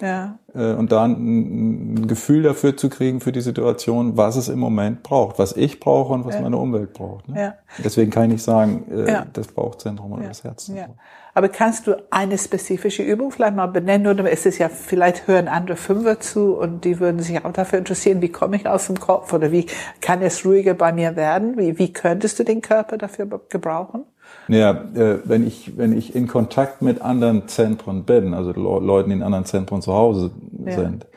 Ja. 0.01 0.37
Äh, 0.53 0.73
und 0.73 0.91
da 0.91 1.03
ein, 1.03 1.93
ein, 1.93 2.07
Gefühl 2.07 2.43
dafür 2.43 2.75
zu 2.75 2.89
kriegen 2.89 3.21
für 3.21 3.31
die 3.31 3.41
Situation, 3.41 4.17
was 4.17 4.35
es 4.35 4.49
im 4.49 4.59
Moment 4.59 5.01
braucht, 5.01 5.39
was 5.39 5.55
ich 5.55 5.79
brauche 5.79 6.13
und 6.13 6.25
was 6.25 6.35
ja. 6.35 6.41
meine 6.41 6.57
Umwelt 6.57 6.93
braucht. 6.93 7.29
Ne? 7.29 7.41
Ja. 7.41 7.53
Deswegen 7.83 8.11
kann 8.11 8.23
ich 8.23 8.31
nicht 8.33 8.43
sagen, 8.43 8.91
äh, 8.91 9.23
das 9.31 9.47
Bauchzentrum 9.47 10.11
oder 10.11 10.23
das 10.27 10.43
Herzzentrum. 10.43 10.95
Ja. 11.33 11.39
Aber 11.39 11.49
kannst 11.49 11.87
du 11.87 11.95
eine 12.09 12.37
spezifische 12.37 13.03
Übung 13.03 13.31
vielleicht 13.31 13.55
mal 13.55 13.67
benennen? 13.67 14.07
Oder 14.07 14.29
ist 14.29 14.45
es 14.45 14.57
ja, 14.57 14.69
vielleicht 14.69 15.27
hören 15.27 15.47
andere 15.47 15.77
Fünfer 15.77 16.19
zu 16.19 16.55
und 16.55 16.85
die 16.85 16.99
würden 16.99 17.19
sich 17.19 17.43
auch 17.43 17.51
dafür 17.51 17.79
interessieren, 17.79 18.21
wie 18.21 18.29
komme 18.29 18.55
ich 18.55 18.67
aus 18.67 18.87
dem 18.87 18.99
Kopf 18.99 19.33
oder 19.33 19.51
wie 19.51 19.65
kann 20.01 20.21
es 20.21 20.45
ruhiger 20.45 20.73
bei 20.73 20.93
mir 20.93 21.15
werden? 21.15 21.57
Wie, 21.57 21.77
wie 21.79 21.91
könntest 21.91 22.39
du 22.39 22.43
den 22.43 22.61
Körper 22.61 22.97
dafür 22.97 23.27
gebrauchen? 23.49 24.05
Ja, 24.47 24.71
äh, 24.71 25.19
wenn 25.23 25.45
ich, 25.47 25.77
wenn 25.77 25.97
ich 25.97 26.15
in 26.15 26.27
Kontakt 26.27 26.81
mit 26.81 27.01
anderen 27.01 27.47
Zentren 27.47 28.03
bin, 28.03 28.33
also 28.33 28.51
Leuten, 28.51 29.09
die 29.09 29.15
in 29.15 29.23
anderen 29.23 29.45
Zentren 29.45 29.81
zu 29.81 29.93
Hause 29.93 30.31
ja. 30.65 30.73
sind, 30.73 31.07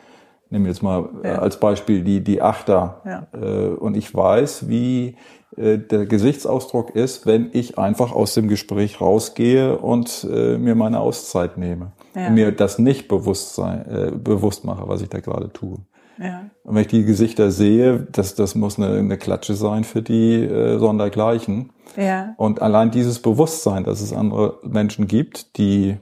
nehmen 0.49 0.65
wir 0.65 0.71
jetzt 0.71 0.81
mal 0.81 1.09
ja. 1.23 1.39
als 1.39 1.59
Beispiel 1.59 2.03
die, 2.03 2.23
die 2.23 2.41
Achter, 2.41 3.01
ja. 3.05 3.27
äh, 3.39 3.67
und 3.67 3.97
ich 3.97 4.13
weiß, 4.13 4.69
wie 4.69 5.09
äh, 5.09 5.15
der 5.57 6.05
Gesichtsausdruck 6.05 6.95
ist, 6.95 7.25
wenn 7.25 7.49
ich 7.51 7.77
einfach 7.79 8.11
aus 8.13 8.33
dem 8.35 8.47
Gespräch 8.47 9.01
rausgehe 9.01 9.77
und 9.77 10.27
äh, 10.31 10.57
mir 10.57 10.75
meine 10.75 10.99
Auszeit 10.99 11.57
nehme. 11.57 11.93
Ja. 12.15 12.27
Und 12.27 12.35
mir 12.35 12.51
das 12.51 12.77
nicht 12.79 13.07
bewusst, 13.07 13.55
sein, 13.55 13.85
äh, 13.87 14.11
bewusst 14.11 14.63
mache, 14.65 14.87
was 14.87 15.01
ich 15.01 15.09
da 15.09 15.19
gerade 15.19 15.51
tue. 15.51 15.79
Ja. 16.19 16.49
Und 16.63 16.75
wenn 16.75 16.81
ich 16.81 16.87
die 16.87 17.05
Gesichter 17.05 17.51
sehe, 17.51 18.07
das, 18.11 18.35
das 18.35 18.55
muss 18.55 18.77
eine, 18.79 18.97
eine 18.97 19.17
Klatsche 19.17 19.53
sein 19.55 19.83
für 19.83 20.01
die 20.01 20.43
äh, 20.43 20.77
Sondergleichen. 20.79 21.71
Ja. 21.95 22.33
Und 22.37 22.61
allein 22.61 22.91
dieses 22.91 23.19
Bewusstsein, 23.21 23.83
dass 23.83 24.01
es 24.01 24.13
andere 24.13 24.59
Menschen 24.63 25.07
gibt, 25.07 25.57
die 25.57 25.97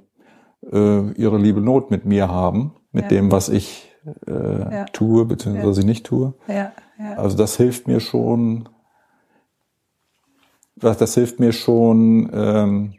äh, 0.71 1.11
ihre 1.11 1.37
liebe 1.37 1.61
Not 1.61 1.91
mit 1.91 2.05
mir 2.05 2.29
haben, 2.29 2.73
mit 2.91 3.03
Ja. 3.03 3.09
dem, 3.09 3.31
was 3.31 3.49
ich 3.49 3.91
äh, 4.27 4.85
tue, 4.93 5.25
beziehungsweise 5.25 5.69
was 5.69 5.77
ich 5.79 5.85
nicht 5.85 6.05
tue. 6.05 6.33
Ja. 6.47 6.71
Ja. 6.97 7.17
Also 7.17 7.35
das 7.35 7.57
hilft 7.57 7.87
mir 7.87 7.99
schon, 7.99 8.69
das, 10.85 10.97
das 10.97 11.13
hilft 11.13 11.39
mir 11.39 11.51
schon, 11.51 12.29
ähm, 12.33 12.93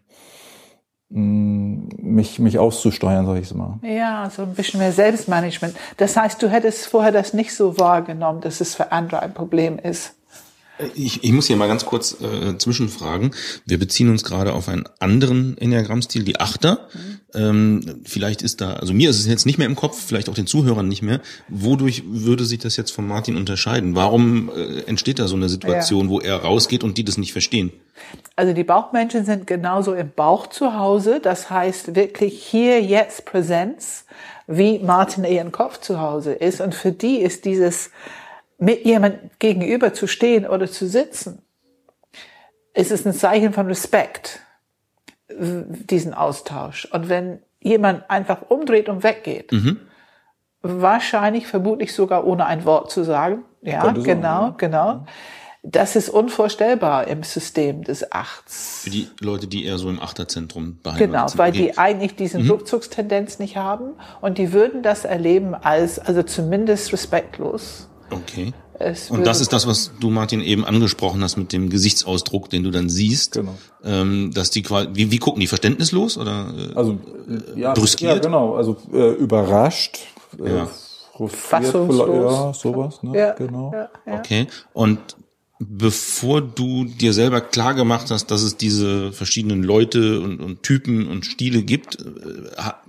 mh, 1.11 1.89
mich, 2.03 2.39
mich 2.39 2.59
auszusteuern, 2.59 3.27
sag 3.27 3.41
ich 3.41 3.55
mal. 3.55 3.79
Ja, 3.83 4.29
so 4.31 4.43
ein 4.43 4.55
bisschen 4.55 4.81
mehr 4.81 4.93
Selbstmanagement. 4.93 5.77
Das 5.97 6.17
heißt, 6.17 6.43
du 6.43 6.49
hättest 6.51 6.87
vorher 6.87 7.13
das 7.13 7.33
nicht 7.33 7.55
so 7.55 7.79
wahrgenommen, 7.79 8.41
dass 8.41 8.61
es 8.61 8.75
für 8.75 8.93
andere 8.93 9.21
ein 9.21 9.33
Problem 9.35 9.79
ist. 9.79 10.16
Ich, 10.95 11.25
ich 11.25 11.33
muss 11.33 11.47
hier 11.47 11.57
mal 11.57 11.69
ganz 11.69 11.87
kurz 11.87 12.17
äh, 12.21 12.59
zwischenfragen. 12.59 13.31
Wir 13.65 13.79
beziehen 13.79 14.11
uns 14.11 14.25
gerade 14.25 14.53
auf 14.53 14.69
einen 14.69 14.85
anderen 14.99 15.57
Enneagrammstil, 15.57 16.23
die 16.23 16.39
Achter. 16.39 16.89
Ähm, 17.35 18.03
vielleicht 18.05 18.43
ist 18.43 18.61
da, 18.61 18.75
also 18.75 18.93
mir 18.93 19.11
ist 19.11 19.19
es 19.19 19.27
jetzt 19.27 19.47
nicht 19.47 19.59
mehr 19.59 19.67
im 19.67 19.77
Kopf, 19.77 19.99
vielleicht 20.07 20.29
auch 20.29 20.35
den 20.35 20.47
Zuhörern 20.47 20.87
nicht 20.89 21.03
mehr. 21.03 21.21
Wodurch 21.49 22.03
würde 22.07 22.45
sich 22.45 22.59
das 22.59 22.77
jetzt 22.77 22.91
von 22.91 23.07
Martin 23.07 23.37
unterscheiden? 23.37 23.95
Warum 23.95 24.51
äh, 24.51 24.81
entsteht 24.83 25.19
da 25.19 25.29
so 25.29 25.37
eine 25.37 25.49
Situation, 25.49 26.09
wo 26.09 26.21
er 26.21 26.37
rausgeht 26.37 26.85
und 26.85 26.99
die 26.99 27.05
das 27.05 27.17
nicht 27.17 27.33
verstehen? 27.33 27.73
Also 28.37 28.53
die 28.53 28.65
Bauchmenschen 28.65 29.25
sind 29.25 29.47
genauso 29.47 29.95
im 29.95 30.11
Bauch 30.11 30.47
zu 30.49 30.75
Hause. 30.75 31.21
Das 31.23 31.49
heißt 31.49 31.95
wirklich 31.95 32.43
hier 32.43 32.83
jetzt 32.83 33.25
Präsenz, 33.25 34.05
wie 34.47 34.79
Martin 34.79 35.25
ihren 35.25 35.53
Kopf 35.53 35.81
zu 35.81 36.01
Hause 36.01 36.33
ist. 36.33 36.61
Und 36.61 36.75
für 36.75 36.93
die 36.93 37.19
ist 37.19 37.47
dieses 37.47 37.91
mit 38.59 38.85
jemand 38.85 39.39
gegenüber 39.39 39.93
zu 39.93 40.07
stehen 40.07 40.47
oder 40.47 40.67
zu 40.71 40.87
sitzen, 40.87 41.43
ist 42.75 42.91
es 42.91 43.07
ein 43.07 43.13
Zeichen 43.13 43.53
von 43.53 43.67
Respekt, 43.67 44.41
diesen 45.29 46.15
Austausch. 46.15 46.87
Und 46.93 47.09
wenn 47.09 47.41
jemand 47.61 48.09
einfach 48.11 48.43
umdreht 48.49 48.89
und 48.89 49.03
weggeht, 49.03 49.51
wahrscheinlich, 50.63 51.47
vermutlich 51.47 51.93
sogar 51.95 52.27
ohne 52.27 52.47
ein 52.47 52.65
Wort 52.65 52.91
zu 52.91 53.05
sagen, 53.05 53.45
ja, 53.63 53.81
Könnte 53.83 54.03
sein, 54.03 54.17
genau, 54.17 54.43
ja. 54.43 54.55
genau. 54.59 55.07
Das 55.69 55.97
ist 55.97 56.09
unvorstellbar 56.09 57.09
im 57.09 57.25
System 57.25 57.83
des 57.83 58.13
Achts. 58.13 58.83
Für 58.85 58.91
die 58.91 59.09
Leute, 59.21 59.49
die 59.49 59.65
eher 59.65 59.79
so 59.79 59.91
im 59.91 60.01
Achterzentrum 60.01 60.79
beheimatet 60.81 61.09
Genau, 61.11 61.27
sind. 61.27 61.39
weil 61.39 61.51
Okay. 61.51 61.59
die 61.73 61.79
eigentlich 61.79 62.15
diesen 62.15 62.49
Rückzugstendenz 62.49 63.41
nicht 63.41 63.57
haben 63.57 63.95
und 64.21 64.39
die 64.39 64.53
würden 64.53 64.85
das 64.85 65.05
erleben 65.05 65.55
als, 65.57 65.99
also 65.99 66.23
zumindest 66.23 66.93
respektlos. 66.93 67.89
Okay. 68.11 68.53
Es 68.79 69.11
Und 69.11 69.27
das 69.27 69.41
ist 69.41 69.53
das, 69.55 69.67
was 69.67 69.91
du, 70.01 70.11
Martin, 70.11 70.41
eben 70.43 70.65
angesprochen 70.65 71.23
hast 71.23 71.37
mit 71.39 71.53
dem 71.53 71.71
Gesichtsausdruck, 71.71 72.51
den 72.51 72.63
du 72.63 72.71
dann 72.71 72.89
siehst. 72.91 73.33
Genau. 73.33 73.55
Ähm, 73.83 74.33
dass 74.35 74.51
die 74.51 74.63
quasi, 74.63 74.89
wie, 74.93 75.11
wie 75.11 75.19
gucken 75.19 75.41
die 75.41 75.47
verständnislos 75.47 76.19
oder? 76.19 76.53
Äh, 76.57 76.75
Also 76.77 76.99
ja, 77.55 77.73
Brüskiert? 77.73 78.17
ja 78.17 78.19
genau, 78.21 78.55
also 78.55 78.77
äh, 78.93 79.13
überrascht, 79.13 80.01
äh, 80.39 80.57
Ja. 80.57 80.69
frustriert, 81.17 81.65
Fassungslos. 81.65 82.33
ja, 82.33 82.53
sowas, 82.53 83.03
ne? 83.03 83.19
Ja, 83.19 83.33
genau. 83.33 83.73
ja, 83.73 83.89
ja. 84.07 84.19
Okay. 84.19 84.47
Und 84.75 84.99
bevor 85.59 86.41
du 86.43 86.85
dir 86.85 87.13
selber 87.13 87.41
klar 87.41 87.75
gemacht 87.75 88.11
hast, 88.11 88.31
dass 88.31 88.43
es 88.43 88.57
diese 88.57 89.13
verschiedenen 89.13 89.63
Leute 89.63 90.21
und, 90.21 90.41
und 90.41 90.63
Typen 90.63 91.07
und 91.09 91.25
Stile 91.25 91.63
gibt, 91.63 91.99
äh, 92.01 92.61
ha- 92.61 92.83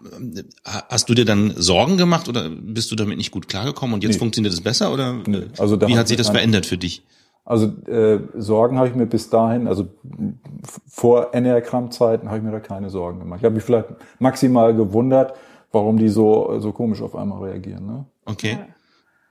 ha- 0.66 0.84
hast 0.90 1.08
du 1.10 1.14
dir 1.14 1.26
dann 1.26 1.54
Sorgen 1.56 1.98
gemacht 1.98 2.28
oder 2.28 2.50
bist 2.50 2.92
du 2.92 2.96
damit 2.96 3.18
nicht 3.18 3.32
gut 3.32 3.48
klargekommen 3.48 3.94
und 3.94 4.04
jetzt 4.04 4.20
funktioniert 4.20 4.54
es 4.54 4.62
besser 4.62 4.92
oder 4.94 5.14
Nee, 5.26 5.44
also 5.58 5.80
wie 5.88 5.98
hat 5.98 6.08
sich 6.10 6.18
das 6.18 6.30
verändert 6.30 6.66
für 6.66 6.78
dich? 6.78 7.04
Also 7.46 7.68
äh, 7.88 8.20
Sorgen 8.36 8.78
habe 8.78 8.90
ich 8.90 8.96
mir 8.96 9.06
bis 9.06 9.30
dahin, 9.30 9.68
also 9.70 9.88
vor 10.86 11.34
Enneagramm-Zeiten 11.34 12.28
habe 12.28 12.40
ich 12.40 12.44
mir 12.44 12.52
da 12.52 12.60
keine 12.60 12.90
Sorgen 12.90 13.20
gemacht. 13.20 13.40
Ich 13.40 13.46
habe 13.46 13.56
mich 13.56 13.64
vielleicht 13.64 13.88
maximal 14.20 14.76
gewundert, 14.76 15.34
warum 15.72 15.98
die 15.98 16.10
so 16.10 16.60
so 16.60 16.74
komisch 16.74 17.02
auf 17.02 17.16
einmal 17.16 17.44
reagieren. 17.50 17.86
Ne? 17.86 18.06
Okay. 18.26 18.58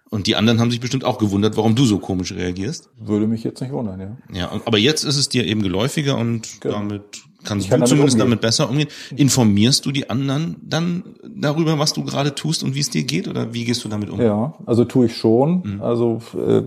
Und 0.09 0.27
die 0.29 0.37
anderen 0.37 0.61
haben 0.61 0.71
sich 0.71 0.81
bestimmt 0.81 1.05
auch 1.05 1.19
gewundert, 1.19 1.57
warum 1.57 1.75
du 1.75 1.85
so 1.85 1.99
komisch 1.99 2.33
reagierst. 2.33 2.91
Würde 2.99 3.27
mich 3.27 3.43
jetzt 3.45 3.61
nicht 3.61 3.73
wundern, 3.73 4.01
ja. 4.01 4.17
Ja, 4.33 4.51
aber 4.65 4.79
jetzt 4.79 5.05
ist 5.05 5.17
es 5.17 5.29
dir 5.29 5.45
eben 5.45 5.63
geläufiger 5.63 6.17
und 6.17 6.61
Genau. 6.61 6.77
damit 6.77 7.03
kannst 7.45 7.69
kann 7.69 7.81
du 7.81 7.87
damit 7.87 7.89
zumindest 7.89 8.15
umgehen. 8.15 8.19
damit 8.31 8.41
besser 8.41 8.71
umgehen. 8.71 8.89
Informierst 9.17 9.85
du 9.85 9.91
die 9.93 10.09
anderen 10.09 10.57
dann 10.63 11.03
darüber, 11.29 11.79
was 11.81 11.93
du 11.93 12.05
gerade 12.05 12.35
tust 12.37 12.63
und 12.63 12.75
wie 12.77 12.81
es 12.81 12.91
dir 12.91 13.03
geht 13.05 13.27
oder 13.29 13.53
wie 13.53 13.65
gehst 13.65 13.85
du 13.85 13.89
damit 13.89 14.11
um? 14.11 14.21
Ja, 14.21 14.55
also 14.65 14.85
tue 14.85 15.07
ich 15.07 15.17
schon. 15.17 15.81
Also 15.81 16.21
äh, 16.37 16.63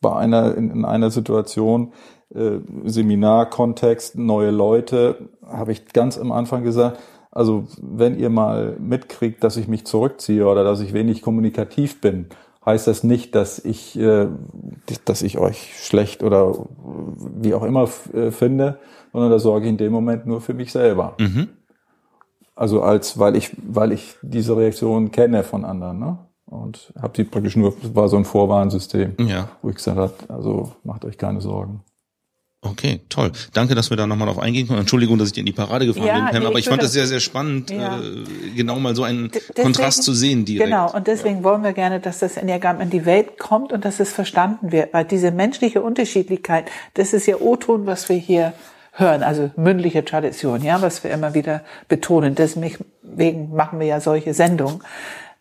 bei 0.00 0.16
einer 0.16 0.56
in, 0.56 0.70
in 0.70 0.84
einer 0.84 1.10
Situation 1.10 1.92
äh, 2.34 2.58
Seminarkontext 2.84 4.18
neue 4.18 4.50
Leute 4.50 5.28
habe 5.46 5.72
ich 5.72 5.86
ganz 5.92 6.18
am 6.18 6.32
Anfang 6.32 6.64
gesagt. 6.64 6.98
Also 7.34 7.66
wenn 7.82 8.16
ihr 8.18 8.30
mal 8.30 8.76
mitkriegt, 8.78 9.42
dass 9.42 9.56
ich 9.56 9.66
mich 9.66 9.84
zurückziehe 9.86 10.46
oder 10.46 10.62
dass 10.62 10.80
ich 10.80 10.92
wenig 10.92 11.20
kommunikativ 11.20 12.00
bin, 12.00 12.26
heißt 12.64 12.86
das 12.86 13.02
nicht, 13.02 13.34
dass 13.34 13.58
ich 13.58 13.98
äh, 13.98 14.28
dass 15.04 15.20
ich 15.22 15.38
euch 15.38 15.74
schlecht 15.84 16.22
oder 16.22 16.54
wie 17.36 17.52
auch 17.54 17.64
immer 17.64 17.88
äh, 18.12 18.30
finde, 18.30 18.78
sondern 19.12 19.30
da 19.32 19.38
sorge 19.40 19.66
ich 19.66 19.70
in 19.70 19.76
dem 19.78 19.92
Moment 19.92 20.26
nur 20.26 20.40
für 20.40 20.54
mich 20.54 20.70
selber. 20.70 21.16
Also 22.54 22.82
als 22.82 23.18
weil 23.18 23.34
ich 23.34 23.50
weil 23.66 23.90
ich 23.90 24.14
diese 24.22 24.56
Reaktion 24.56 25.10
kenne 25.10 25.42
von 25.42 25.64
anderen, 25.64 25.98
ne? 25.98 26.18
Und 26.46 26.92
habe 27.00 27.14
die 27.14 27.24
praktisch 27.24 27.56
nur 27.56 27.74
war 27.94 28.08
so 28.08 28.16
ein 28.16 28.24
Vorwarnsystem, 28.24 29.14
Ja. 29.18 29.48
wo 29.60 29.70
ich 29.70 29.76
gesagt 29.76 29.98
habe, 29.98 30.12
also 30.28 30.72
macht 30.84 31.04
euch 31.04 31.18
keine 31.18 31.40
Sorgen. 31.40 31.82
Okay, 32.66 33.00
toll. 33.10 33.30
Danke, 33.52 33.74
dass 33.74 33.90
wir 33.90 33.96
da 33.98 34.06
nochmal 34.06 34.26
drauf 34.26 34.38
eingehen 34.38 34.66
können. 34.66 34.80
Entschuldigung, 34.80 35.18
dass 35.18 35.28
ich 35.28 35.34
dir 35.34 35.40
in 35.40 35.46
die 35.46 35.52
Parade 35.52 35.84
gefahren 35.84 36.06
Ja, 36.06 36.14
bin, 36.14 36.24
Pam, 36.30 36.40
nee, 36.40 36.46
aber 36.46 36.58
ich 36.58 36.66
fand 36.68 36.82
das 36.82 36.92
sehr, 36.92 37.06
sehr 37.06 37.20
spannend, 37.20 37.70
Ja. 37.70 37.98
äh, 37.98 38.24
genau 38.56 38.78
mal 38.80 38.96
so 38.96 39.02
einen 39.04 39.30
deswegen- 39.30 39.62
Kontrast 39.62 40.02
zu 40.02 40.14
sehen 40.14 40.46
direkt. 40.46 40.70
Genau, 40.70 40.90
und 40.90 41.06
deswegen 41.06 41.44
wollen 41.44 41.62
wir 41.62 41.74
gerne, 41.74 42.00
dass 42.00 42.20
das 42.20 42.38
Enneagramm 42.38 42.80
in 42.80 42.88
die 42.88 43.04
Welt 43.04 43.38
kommt 43.38 43.70
und 43.72 43.84
dass 43.84 44.00
es 44.00 44.12
verstanden 44.12 44.72
wird, 44.72 44.94
weil 44.94 45.04
diese 45.04 45.30
menschliche 45.30 45.82
Unterschiedlichkeit, 45.82 46.64
das 46.94 47.12
ist 47.12 47.26
ja 47.26 47.36
O-Ton, 47.36 47.84
was 47.86 48.08
wir 48.08 48.16
hier 48.16 48.54
hören, 48.92 49.22
also 49.22 49.50
mündliche 49.56 50.04
Tradition, 50.04 50.62
ja, 50.62 50.80
was 50.80 51.04
wir 51.04 51.10
immer 51.10 51.34
wieder 51.34 51.62
betonen. 51.88 52.34
Deswegen 52.34 53.54
machen 53.54 53.78
wir 53.80 53.86
ja 53.86 54.00
solche 54.00 54.32
Sendungen. 54.34 54.80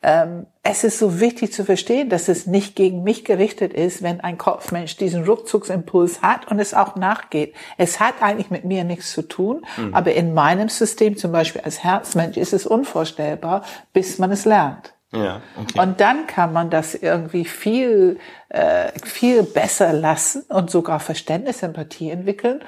Ähm, 0.04 0.48
es 0.64 0.84
ist 0.84 1.00
so 1.00 1.20
wichtig 1.20 1.54
zu 1.54 1.64
verstehen, 1.64 2.10
dass 2.10 2.28
es 2.28 2.46
nicht 2.46 2.76
gegen 2.76 3.04
mich 3.04 3.24
gerichtet 3.24 3.74
ist, 3.74 4.04
wenn 4.04 4.20
ein 4.22 4.38
Kopfmensch 4.38 4.98
diesen 4.98 5.24
Rückzugsimpuls 5.24 6.22
hat 6.22 6.52
und 6.52 6.60
es 6.60 6.74
auch 6.74 6.96
nachgeht. 6.96 7.54
Es 7.78 8.00
hat 8.00 8.16
eigentlich 8.22 8.52
mit 8.52 8.66
mir 8.66 8.84
nichts 8.84 9.12
zu 9.12 9.22
tun, 9.22 9.66
aber 9.94 10.14
in 10.14 10.34
meinem 10.34 10.70
System, 10.70 11.18
zum 11.18 11.32
Beispiel 11.32 11.62
als 11.62 11.84
Herzmensch, 11.84 12.38
ist 12.38 12.54
es 12.54 12.66
unvorstellbar, 12.66 13.64
bis 13.94 14.20
man 14.20 14.32
es 14.32 14.46
lernt. 14.46 14.94
Ja, 15.14 15.42
okay. 15.60 15.80
Und 15.80 16.00
dann 16.00 16.26
kann 16.28 16.54
man 16.54 16.70
das 16.70 16.96
irgendwie 16.96 17.46
viel, 17.46 18.18
äh, 18.50 18.92
viel 19.04 19.44
besser 19.44 19.94
lassen 19.94 20.42
und 20.50 20.72
sogar 20.72 21.00
Verständnis, 21.00 21.62
Empathie 21.62 22.10
entwickeln. 22.10 22.62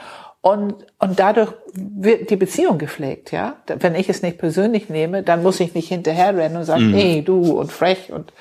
Und, 0.45 0.75
und 0.99 1.19
dadurch 1.19 1.51
wird 1.73 2.29
die 2.29 2.35
Beziehung 2.35 2.77
gepflegt, 2.77 3.31
ja. 3.31 3.55
Wenn 3.65 3.95
ich 3.95 4.09
es 4.09 4.21
nicht 4.21 4.37
persönlich 4.37 4.89
nehme, 4.89 5.23
dann 5.23 5.41
muss 5.41 5.59
ich 5.59 5.73
nicht 5.73 5.87
hinterherrennen 5.87 6.59
und 6.59 6.65
sagen, 6.65 6.93
hey, 6.93 7.23
du 7.23 7.59
und 7.59 7.71
frech 7.71 8.11
und, 8.13 8.31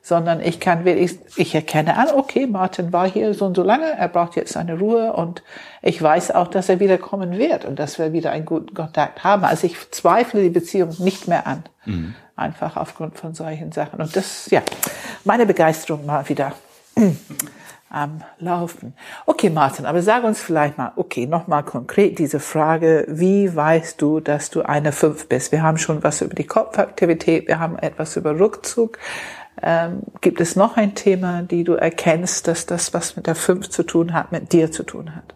sondern 0.00 0.40
ich 0.40 0.58
kann 0.58 0.86
wirklich, 0.86 1.18
ich 1.36 1.54
erkenne 1.54 1.98
an, 1.98 2.08
okay, 2.16 2.46
Martin 2.46 2.94
war 2.94 3.06
hier 3.06 3.34
so 3.34 3.44
und 3.44 3.56
so 3.56 3.62
lange, 3.62 3.84
er 3.84 4.08
braucht 4.08 4.36
jetzt 4.36 4.54
seine 4.54 4.78
Ruhe 4.78 5.12
und 5.12 5.42
ich 5.82 6.00
weiß 6.00 6.30
auch, 6.30 6.48
dass 6.48 6.70
er 6.70 6.80
wieder 6.80 6.96
kommen 6.96 7.36
wird 7.36 7.66
und 7.66 7.78
dass 7.78 7.98
wir 7.98 8.14
wieder 8.14 8.30
einen 8.30 8.46
guten 8.46 8.72
Kontakt 8.72 9.22
haben. 9.22 9.44
Also 9.44 9.66
ich 9.66 9.76
zweifle 9.90 10.42
die 10.42 10.48
Beziehung 10.48 10.94
nicht 11.00 11.28
mehr 11.28 11.46
an. 11.46 11.64
Einfach 12.36 12.78
aufgrund 12.78 13.18
von 13.18 13.34
solchen 13.34 13.70
Sachen. 13.70 14.00
Und 14.00 14.16
das, 14.16 14.48
ja, 14.50 14.62
meine 15.26 15.44
Begeisterung 15.44 16.06
mal 16.06 16.26
wieder 16.26 16.54
am 17.90 18.22
Laufen. 18.38 18.94
Okay, 19.26 19.50
Martin, 19.50 19.84
aber 19.84 20.00
sag 20.00 20.22
uns 20.24 20.40
vielleicht 20.40 20.78
mal, 20.78 20.92
okay, 20.96 21.26
nochmal 21.26 21.64
konkret 21.64 22.18
diese 22.18 22.38
Frage, 22.38 23.04
wie 23.08 23.54
weißt 23.54 24.00
du, 24.00 24.20
dass 24.20 24.48
du 24.50 24.62
eine 24.62 24.92
Fünf 24.92 25.28
bist? 25.28 25.50
Wir 25.52 25.62
haben 25.62 25.76
schon 25.76 26.02
was 26.02 26.22
über 26.22 26.34
die 26.34 26.46
Kopfaktivität, 26.46 27.48
wir 27.48 27.58
haben 27.58 27.76
etwas 27.78 28.16
über 28.16 28.38
Rückzug. 28.38 28.98
Ähm, 29.62 30.02
gibt 30.20 30.40
es 30.40 30.56
noch 30.56 30.76
ein 30.76 30.94
Thema, 30.94 31.42
die 31.42 31.64
du 31.64 31.74
erkennst, 31.74 32.46
dass 32.46 32.64
das, 32.64 32.94
was 32.94 33.16
mit 33.16 33.26
der 33.26 33.34
Fünf 33.34 33.68
zu 33.68 33.82
tun 33.82 34.14
hat, 34.14 34.30
mit 34.32 34.52
dir 34.52 34.70
zu 34.70 34.84
tun 34.84 35.14
hat? 35.14 35.34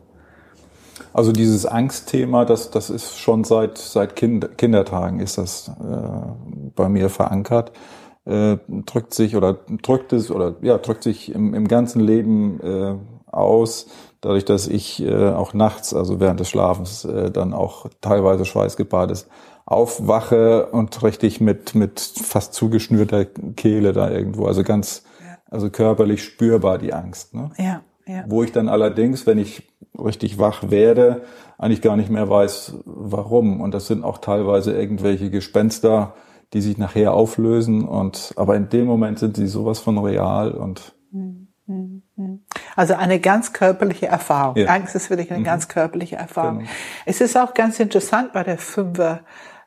Also 1.13 1.33
dieses 1.33 1.67
Angstthema, 1.67 2.45
das, 2.45 2.71
das 2.71 2.89
ist 2.89 3.19
schon 3.19 3.45
seit, 3.45 3.79
seit 3.79 4.17
kind, 4.17 4.57
Kindertagen 4.59 5.21
ist 5.21 5.39
das 5.39 5.69
äh, 5.69 6.73
bei 6.75 6.89
mir 6.89 7.11
verankert. 7.11 7.73
Äh, 8.27 8.57
drückt 8.87 9.13
sich 9.13 9.37
oder 9.37 9.59
drückt 9.83 10.15
es 10.15 10.31
oder 10.31 10.57
ja, 10.63 10.79
drückt 10.79 11.03
sich 11.03 11.35
im, 11.35 11.53
im 11.53 11.69
ganzen 11.69 12.01
Leben 12.01 12.59
äh, 12.61 12.95
aus, 13.31 13.87
dadurch, 14.23 14.47
dass 14.47 14.67
ich 14.67 15.03
äh, 15.03 15.31
auch 15.31 15.53
nachts, 15.53 15.93
also 15.93 16.21
während 16.21 16.41
des 16.41 16.49
Schlafens, 16.49 17.05
äh, 17.05 17.31
dann 17.31 17.53
auch 17.53 17.87
teilweise 18.01 18.47
schweißgebadet 18.47 19.27
aufwache 19.67 20.67
und 20.67 21.03
richtig 21.03 21.41
mit, 21.41 21.75
mit 21.75 22.01
fast 22.01 22.55
zugeschnürter 22.55 23.25
Kehle 23.57 23.93
da 23.93 24.11
irgendwo. 24.11 24.47
Also 24.47 24.63
ganz, 24.63 25.05
ja. 25.21 25.39
also 25.51 25.71
körperlich 25.71 26.23
spürbar 26.23 26.79
die 26.79 26.93
Angst. 26.93 27.35
Ne? 27.35 27.51
Ja, 27.59 27.81
ja. 28.07 28.25
Wo 28.27 28.43
ich 28.43 28.53
dann 28.53 28.69
allerdings, 28.69 29.27
wenn 29.27 29.39
ich 29.39 29.63
richtig 29.99 30.39
wach 30.39 30.71
werde, 30.71 31.23
eigentlich 31.57 31.81
gar 31.81 31.97
nicht 31.97 32.11
mehr 32.11 32.29
weiß, 32.29 32.75
warum. 32.85 33.61
Und 33.61 33.73
das 33.73 33.87
sind 33.87 34.05
auch 34.05 34.19
teilweise 34.19 34.73
irgendwelche 34.73 35.31
Gespenster, 35.31 36.15
die 36.55 36.61
sich 36.61 36.79
nachher 36.79 37.13
auflösen. 37.13 37.85
Und 37.85 38.33
aber 38.37 38.57
in 38.57 38.69
dem 38.69 38.87
Moment 38.87 39.19
sind 39.19 39.37
sie 39.37 39.47
sowas 39.47 39.81
von 39.81 39.99
real 39.99 40.53
und 40.53 40.95
also 42.77 42.95
eine 42.95 43.21
ganz 43.21 43.53
körperliche 43.53 44.07
Erfahrung. 44.07 44.57
Ja. 44.57 44.67
Angst 44.67 44.95
ist 44.95 45.09
wirklich 45.09 45.31
eine 45.31 45.41
mhm. 45.41 45.45
ganz 45.45 45.69
körperliche 45.69 46.17
Erfahrung. 46.17 46.59
Genau. 46.59 46.71
Es 47.07 47.21
ist 47.21 47.37
auch 47.37 47.55
ganz 47.55 47.81
interessant 47.81 48.33
bei 48.33 48.43
der 48.43 48.59
Fünfer 48.59 49.21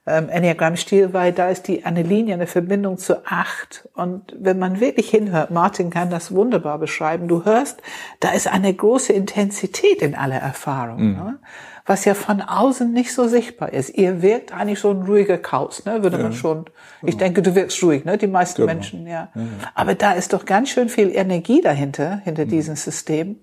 ähm, 0.06 0.29
Enneagramm-Stil, 0.29 1.13
weil 1.13 1.34
da 1.34 1.50
ist 1.50 1.67
die 1.67 1.86
eine 1.86 2.03
Linie, 2.03 2.36
eine 2.36 2.48
Verbindung 2.48 2.98
zu 2.98 3.25
acht. 3.25 3.89
Und 3.96 4.36
wenn 4.39 4.60
man 4.60 4.79
wirklich 4.79 5.10
hinhört, 5.10 5.51
Martin 5.51 5.89
kann 5.89 6.10
das 6.10 6.34
wunderbar 6.34 6.77
beschreiben, 6.77 7.27
du 7.27 7.46
hörst, 7.46 7.82
da 8.20 8.29
ist 8.29 8.48
eine 8.48 8.74
große 8.74 9.12
Intensität 9.12 10.01
in 10.01 10.15
aller 10.15 10.38
Erfahrung. 10.38 11.01
Mhm. 11.01 11.15
Ne? 11.15 11.39
Was 11.88 12.03
ja 12.03 12.13
von 12.13 12.41
außen 12.41 12.91
nicht 12.91 13.13
so 13.13 13.27
sichtbar 13.27 13.72
ist. 13.72 13.89
Ihr 13.89 14.22
wirkt 14.22 14.53
eigentlich 14.53 14.79
so 14.79 14.91
ein 14.91 15.03
ruhiger 15.03 15.38
Kauz, 15.38 15.86
ne? 15.86 16.03
würde 16.03 16.17
ja. 16.17 16.24
man 16.24 16.34
schon. 16.34 16.65
Ich 17.01 17.12
genau. 17.12 17.17
denke, 17.20 17.41
du 17.41 17.56
wirkst 17.56 17.82
ruhig, 17.82 18.03
ne? 18.03 18.17
Die 18.17 18.27
meisten 18.27 18.62
genau. 18.62 18.74
Menschen, 18.74 19.08
ja. 19.08 19.29
ja. 19.34 19.41
Aber 19.74 19.96
da 19.96 20.12
ist 20.12 20.34
doch 20.34 20.46
ganz 20.46 20.70
schön 20.70 20.89
viel 20.89 21.15
Energie 21.15 21.62
dahinter, 21.62 22.17
hinter 22.24 22.46
mhm. 22.46 22.50
diesem 22.50 22.75
System. 22.75 23.38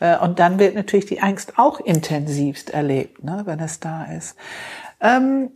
Äh, 0.00 0.16
und 0.18 0.38
dann 0.38 0.58
wird 0.58 0.74
natürlich 0.74 1.04
die 1.04 1.20
Angst 1.20 1.58
auch 1.58 1.80
intensivst 1.80 2.70
erlebt, 2.70 3.22
ne? 3.22 3.42
wenn 3.44 3.60
es 3.60 3.78
da 3.78 4.04
ist. 4.06 4.36
Ähm, 5.00 5.50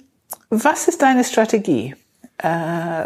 was 0.51 0.89
ist 0.89 1.01
deine 1.01 1.25
Strategie? 1.25 1.95
Äh, 2.37 2.49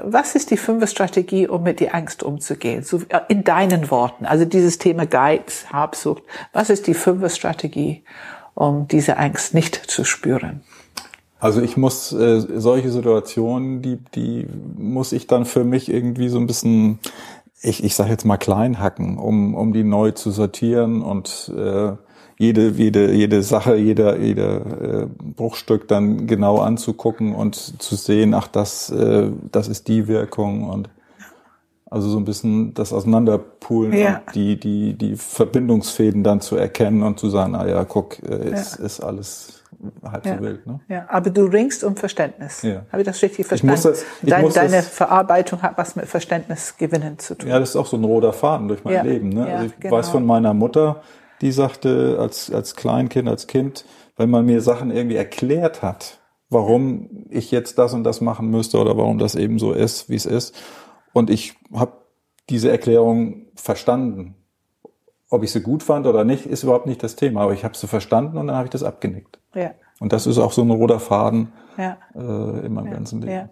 was 0.02 0.34
ist 0.34 0.50
die 0.50 0.56
fünfte 0.56 0.88
Strategie, 0.88 1.46
um 1.46 1.62
mit 1.62 1.78
der 1.78 1.94
Angst 1.94 2.25
umzugehen? 2.25 2.82
So 2.82 3.02
äh, 3.08 3.20
in 3.28 3.44
deinen 3.44 3.92
Worten, 3.92 4.26
also 4.26 4.44
dieses 4.44 4.78
Thema 4.78 5.06
Geiz, 5.06 5.66
Habsucht. 5.72 6.25
Was 6.52 6.68
ist 6.68 6.88
die 6.88 6.94
fünfte 6.94 7.30
Strategie, 7.30 8.02
um 8.54 8.88
diese 8.88 9.16
Angst 9.16 9.54
nicht 9.54 9.75
zu 9.75 10.04
spüren. 10.04 10.62
Also 11.40 11.62
ich 11.62 11.78
muss 11.78 12.12
äh, 12.12 12.40
solche 12.61 12.90
Situationen, 12.90 13.80
die 13.80 13.99
die 14.14 14.47
muss 14.76 15.12
ich 15.12 15.26
dann 15.26 15.47
für 15.47 15.64
mich 15.64 15.90
irgendwie 15.90 16.28
so 16.28 16.38
ein 16.38 16.47
bisschen, 16.47 16.99
ich 17.62 17.83
ich 17.83 17.95
sage 17.95 18.11
jetzt 18.11 18.26
mal 18.26 18.37
klein 18.37 18.78
hacken, 18.78 19.16
um 19.16 19.54
um 19.54 19.73
die 19.73 19.83
neu 19.83 20.11
zu 20.11 20.30
sortieren 20.33 21.00
und 21.00 21.50
äh, 21.57 21.92
jede 22.38 22.69
jede 22.71 23.12
jede 23.14 23.42
Sache, 23.42 23.76
jeder 23.76 24.19
jeder 24.19 25.02
äh, 25.02 25.07
Bruchstück 25.37 25.88
dann 25.88 26.26
genau 26.26 26.59
anzugucken 26.59 27.35
und 27.35 27.54
zu 27.83 27.97
sehen, 27.97 28.35
ach 28.35 28.49
das 28.49 28.90
äh, 28.90 29.30
das 29.50 29.69
ist 29.69 29.88
die 29.88 30.09
Wirkung 30.09 30.69
und 30.69 30.90
also 31.90 32.09
so 32.09 32.18
ein 32.18 32.25
bisschen 32.25 32.73
das 32.73 32.92
Auseinanderpoolen 32.92 33.92
ja. 33.92 34.23
und 34.26 34.35
die, 34.37 34.59
die, 34.59 34.94
die 34.94 35.16
Verbindungsfäden 35.16 36.23
dann 36.23 36.40
zu 36.40 36.56
erkennen 36.56 37.02
und 37.02 37.18
zu 37.18 37.28
sagen, 37.28 37.56
ah 37.56 37.66
ja, 37.66 37.85
guck, 37.85 38.23
äh, 38.23 38.50
ist, 38.50 38.78
ja. 38.78 38.85
ist 38.85 39.00
alles 39.00 39.62
halb 40.04 40.25
ja. 40.25 40.37
so 40.37 40.42
wild. 40.42 40.66
Ne? 40.66 40.80
Ja, 40.88 41.06
aber 41.09 41.30
du 41.30 41.47
ringst 41.47 41.82
um 41.82 41.97
Verständnis. 41.97 42.62
Ja. 42.62 42.82
Habe 42.92 43.02
ich 43.02 43.06
das 43.06 43.20
richtig 43.23 43.44
verstanden? 43.44 43.75
Ich 43.75 43.85
muss 43.85 43.92
das, 43.92 44.04
ich 44.23 44.30
Dein, 44.30 44.42
muss 44.42 44.54
deine 44.54 44.76
das, 44.76 44.88
Verarbeitung 44.88 45.62
hat 45.62 45.76
was 45.78 45.97
mit 45.97 46.06
Verständnis 46.06 46.76
gewinnen 46.78 47.18
zu 47.18 47.37
tun. 47.37 47.50
Ja, 47.50 47.59
das 47.59 47.70
ist 47.70 47.76
auch 47.76 47.87
so 47.87 47.97
ein 47.97 48.04
roter 48.04 48.32
Faden 48.32 48.68
durch 48.68 48.85
mein 48.85 49.04
Leben. 49.04 49.30
Ne? 49.30 49.47
also 49.47 49.66
ich 49.66 49.80
genau. 49.80 49.97
weiß 49.97 50.11
von 50.11 50.25
meiner 50.25 50.54
Mutter, 50.54 51.02
die 51.40 51.50
sagte 51.50 52.18
als, 52.20 52.52
als 52.52 52.76
Kleinkind, 52.76 53.28
als 53.28 53.49
Kind, 53.49 53.85
wenn 54.16 54.30
man 54.30 54.47
mir 54.47 54.61
Sachen 54.61 54.92
irgendwie 54.92 55.16
erklärt 55.16 55.82
hat, 55.82 56.18
warum 56.50 57.26
ich 57.30 57.50
jetzt 57.50 57.78
das 57.78 57.94
und 57.94 58.04
das 58.04 58.20
machen 58.20 58.49
müsste 58.49 58.78
oder 58.78 58.97
warum 58.97 59.18
das 59.18 59.35
eben 59.35 59.59
so 59.59 59.73
ist, 59.73 60.09
wie 60.09 60.16
es 60.16 60.26
ist, 60.26 60.54
und 61.12 61.30
ich 61.30 61.54
habe 61.74 61.92
diese 62.48 62.70
Erklärung 62.70 63.46
verstanden. 63.54 64.34
Ob 65.28 65.44
ich 65.44 65.52
sie 65.52 65.62
gut 65.62 65.82
fand 65.82 66.06
oder 66.06 66.24
nicht, 66.24 66.46
ist 66.46 66.64
überhaupt 66.64 66.86
nicht 66.86 67.02
das 67.02 67.14
Thema. 67.14 67.42
Aber 67.42 67.52
ich 67.52 67.64
habe 67.64 67.76
sie 67.76 67.86
verstanden 67.86 68.36
und 68.36 68.48
dann 68.48 68.56
habe 68.56 68.66
ich 68.66 68.70
das 68.70 68.82
abgenickt. 68.82 69.38
Ja. 69.54 69.72
Und 70.00 70.12
das 70.12 70.26
ist 70.26 70.38
auch 70.38 70.50
so 70.50 70.62
ein 70.62 70.70
roter 70.70 70.98
Faden 70.98 71.52
ja. 71.78 71.98
äh, 72.14 72.66
in 72.66 72.74
meinem 72.74 72.86
ja. 72.86 72.92
ganzen 72.94 73.20
Leben. 73.20 73.32
Ja. 73.32 73.48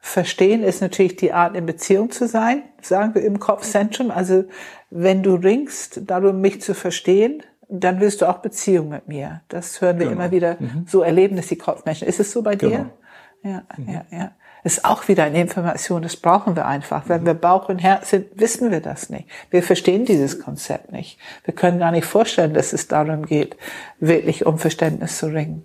Verstehen 0.00 0.62
ist 0.62 0.80
natürlich 0.80 1.16
die 1.16 1.32
Art, 1.32 1.56
in 1.56 1.66
Beziehung 1.66 2.10
zu 2.10 2.28
sein, 2.28 2.62
sagen 2.80 3.14
wir 3.14 3.22
im 3.22 3.40
Kopfzentrum. 3.40 4.10
Also 4.10 4.44
wenn 4.90 5.22
du 5.22 5.34
ringst, 5.34 6.02
darum 6.06 6.40
mich 6.40 6.62
zu 6.62 6.72
verstehen, 6.72 7.42
dann 7.68 8.00
willst 8.00 8.22
du 8.22 8.26
auch 8.26 8.38
Beziehung 8.38 8.88
mit 8.88 9.08
mir. 9.08 9.42
Das 9.48 9.80
hören 9.82 9.98
wir 9.98 10.06
genau. 10.06 10.20
immer 10.20 10.30
wieder. 10.30 10.56
Mhm. 10.58 10.86
So 10.86 11.02
erleben 11.02 11.36
es 11.36 11.48
die 11.48 11.58
Kopfmenschen. 11.58 12.08
Ist 12.08 12.20
es 12.20 12.32
so 12.32 12.42
bei 12.42 12.54
genau. 12.54 12.76
dir? 12.76 12.90
Ja, 13.42 13.62
mhm. 13.76 13.88
ja, 13.92 14.04
ja 14.10 14.32
ist 14.64 14.84
auch 14.84 15.08
wieder 15.08 15.24
eine 15.24 15.40
Information, 15.40 16.02
das 16.02 16.16
brauchen 16.16 16.56
wir 16.56 16.66
einfach. 16.66 17.08
Wenn 17.08 17.24
wir 17.24 17.34
Bauch 17.34 17.68
und 17.68 17.78
Herz 17.78 18.10
sind, 18.10 18.26
wissen 18.34 18.70
wir 18.70 18.80
das 18.80 19.10
nicht. 19.10 19.28
Wir 19.50 19.62
verstehen 19.62 20.04
dieses 20.04 20.40
Konzept 20.40 20.92
nicht. 20.92 21.18
Wir 21.44 21.54
können 21.54 21.78
gar 21.78 21.92
nicht 21.92 22.06
vorstellen, 22.06 22.54
dass 22.54 22.72
es 22.72 22.88
darum 22.88 23.26
geht, 23.26 23.56
wirklich 24.00 24.46
um 24.46 24.58
Verständnis 24.58 25.18
zu 25.18 25.26
ringen. 25.26 25.64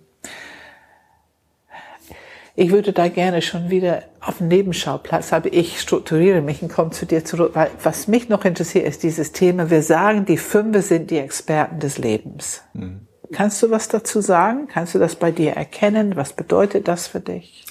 Ich 2.56 2.70
würde 2.70 2.92
da 2.92 3.08
gerne 3.08 3.42
schon 3.42 3.68
wieder 3.68 4.04
auf 4.20 4.38
den 4.38 4.46
Nebenschauplatz, 4.46 5.32
aber 5.32 5.52
ich 5.52 5.80
strukturiere 5.80 6.40
mich 6.40 6.62
und 6.62 6.72
komme 6.72 6.90
zu 6.90 7.04
dir 7.04 7.24
zurück, 7.24 7.50
weil 7.54 7.68
was 7.82 8.06
mich 8.06 8.28
noch 8.28 8.44
interessiert, 8.44 8.86
ist 8.86 9.02
dieses 9.02 9.32
Thema. 9.32 9.70
Wir 9.70 9.82
sagen, 9.82 10.24
die 10.24 10.36
Fünfe 10.36 10.80
sind 10.80 11.10
die 11.10 11.18
Experten 11.18 11.80
des 11.80 11.98
Lebens. 11.98 12.62
Mhm. 12.72 13.08
Kannst 13.32 13.60
du 13.62 13.70
was 13.70 13.88
dazu 13.88 14.20
sagen? 14.20 14.68
Kannst 14.68 14.94
du 14.94 15.00
das 15.00 15.16
bei 15.16 15.32
dir 15.32 15.54
erkennen? 15.54 16.14
Was 16.14 16.32
bedeutet 16.32 16.86
das 16.86 17.08
für 17.08 17.18
dich? 17.18 17.66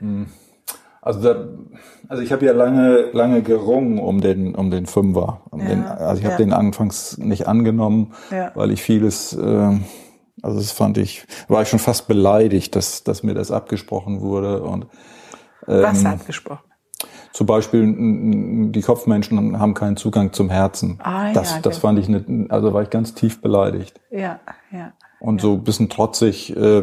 Mhm. 0.00 0.28
Also, 1.04 1.20
da, 1.20 1.48
also 2.08 2.22
ich 2.22 2.30
habe 2.30 2.46
ja 2.46 2.52
lange, 2.52 3.10
lange 3.12 3.42
gerungen 3.42 3.98
um 3.98 4.20
den, 4.20 4.54
um 4.54 4.70
den 4.70 4.86
Fünfer. 4.86 5.42
Um 5.50 5.60
ja, 5.60 5.66
den, 5.66 5.84
also 5.84 6.20
ich 6.20 6.24
habe 6.24 6.34
ja. 6.34 6.38
den 6.38 6.52
anfangs 6.52 7.18
nicht 7.18 7.48
angenommen, 7.48 8.12
ja. 8.30 8.52
weil 8.54 8.70
ich 8.70 8.82
vieles, 8.82 9.32
äh, 9.32 9.78
also 10.42 10.58
das 10.58 10.70
fand 10.70 10.98
ich, 10.98 11.26
war 11.48 11.62
ich 11.62 11.68
schon 11.68 11.80
fast 11.80 12.06
beleidigt, 12.06 12.76
dass, 12.76 13.02
dass 13.02 13.24
mir 13.24 13.34
das 13.34 13.50
abgesprochen 13.50 14.20
wurde. 14.20 14.62
Und, 14.62 14.86
ähm, 15.66 15.82
Was 15.82 16.04
abgesprochen? 16.04 16.62
Zum 17.32 17.46
Beispiel, 17.48 18.70
die 18.70 18.82
Kopfmenschen 18.82 19.58
haben 19.58 19.74
keinen 19.74 19.96
Zugang 19.96 20.32
zum 20.32 20.50
Herzen. 20.50 21.00
Ah, 21.02 21.32
das, 21.32 21.54
ja, 21.54 21.60
das 21.62 21.78
fand 21.78 21.98
ich, 21.98 22.08
nicht, 22.08 22.26
also 22.50 22.74
war 22.74 22.82
ich 22.82 22.90
ganz 22.90 23.14
tief 23.14 23.40
beleidigt. 23.40 24.00
Ja, 24.10 24.38
ja 24.70 24.92
und 25.22 25.40
ja. 25.40 25.42
so 25.42 25.52
ein 25.52 25.62
bisschen 25.62 25.88
trotzig. 25.88 26.54
Äh, 26.56 26.82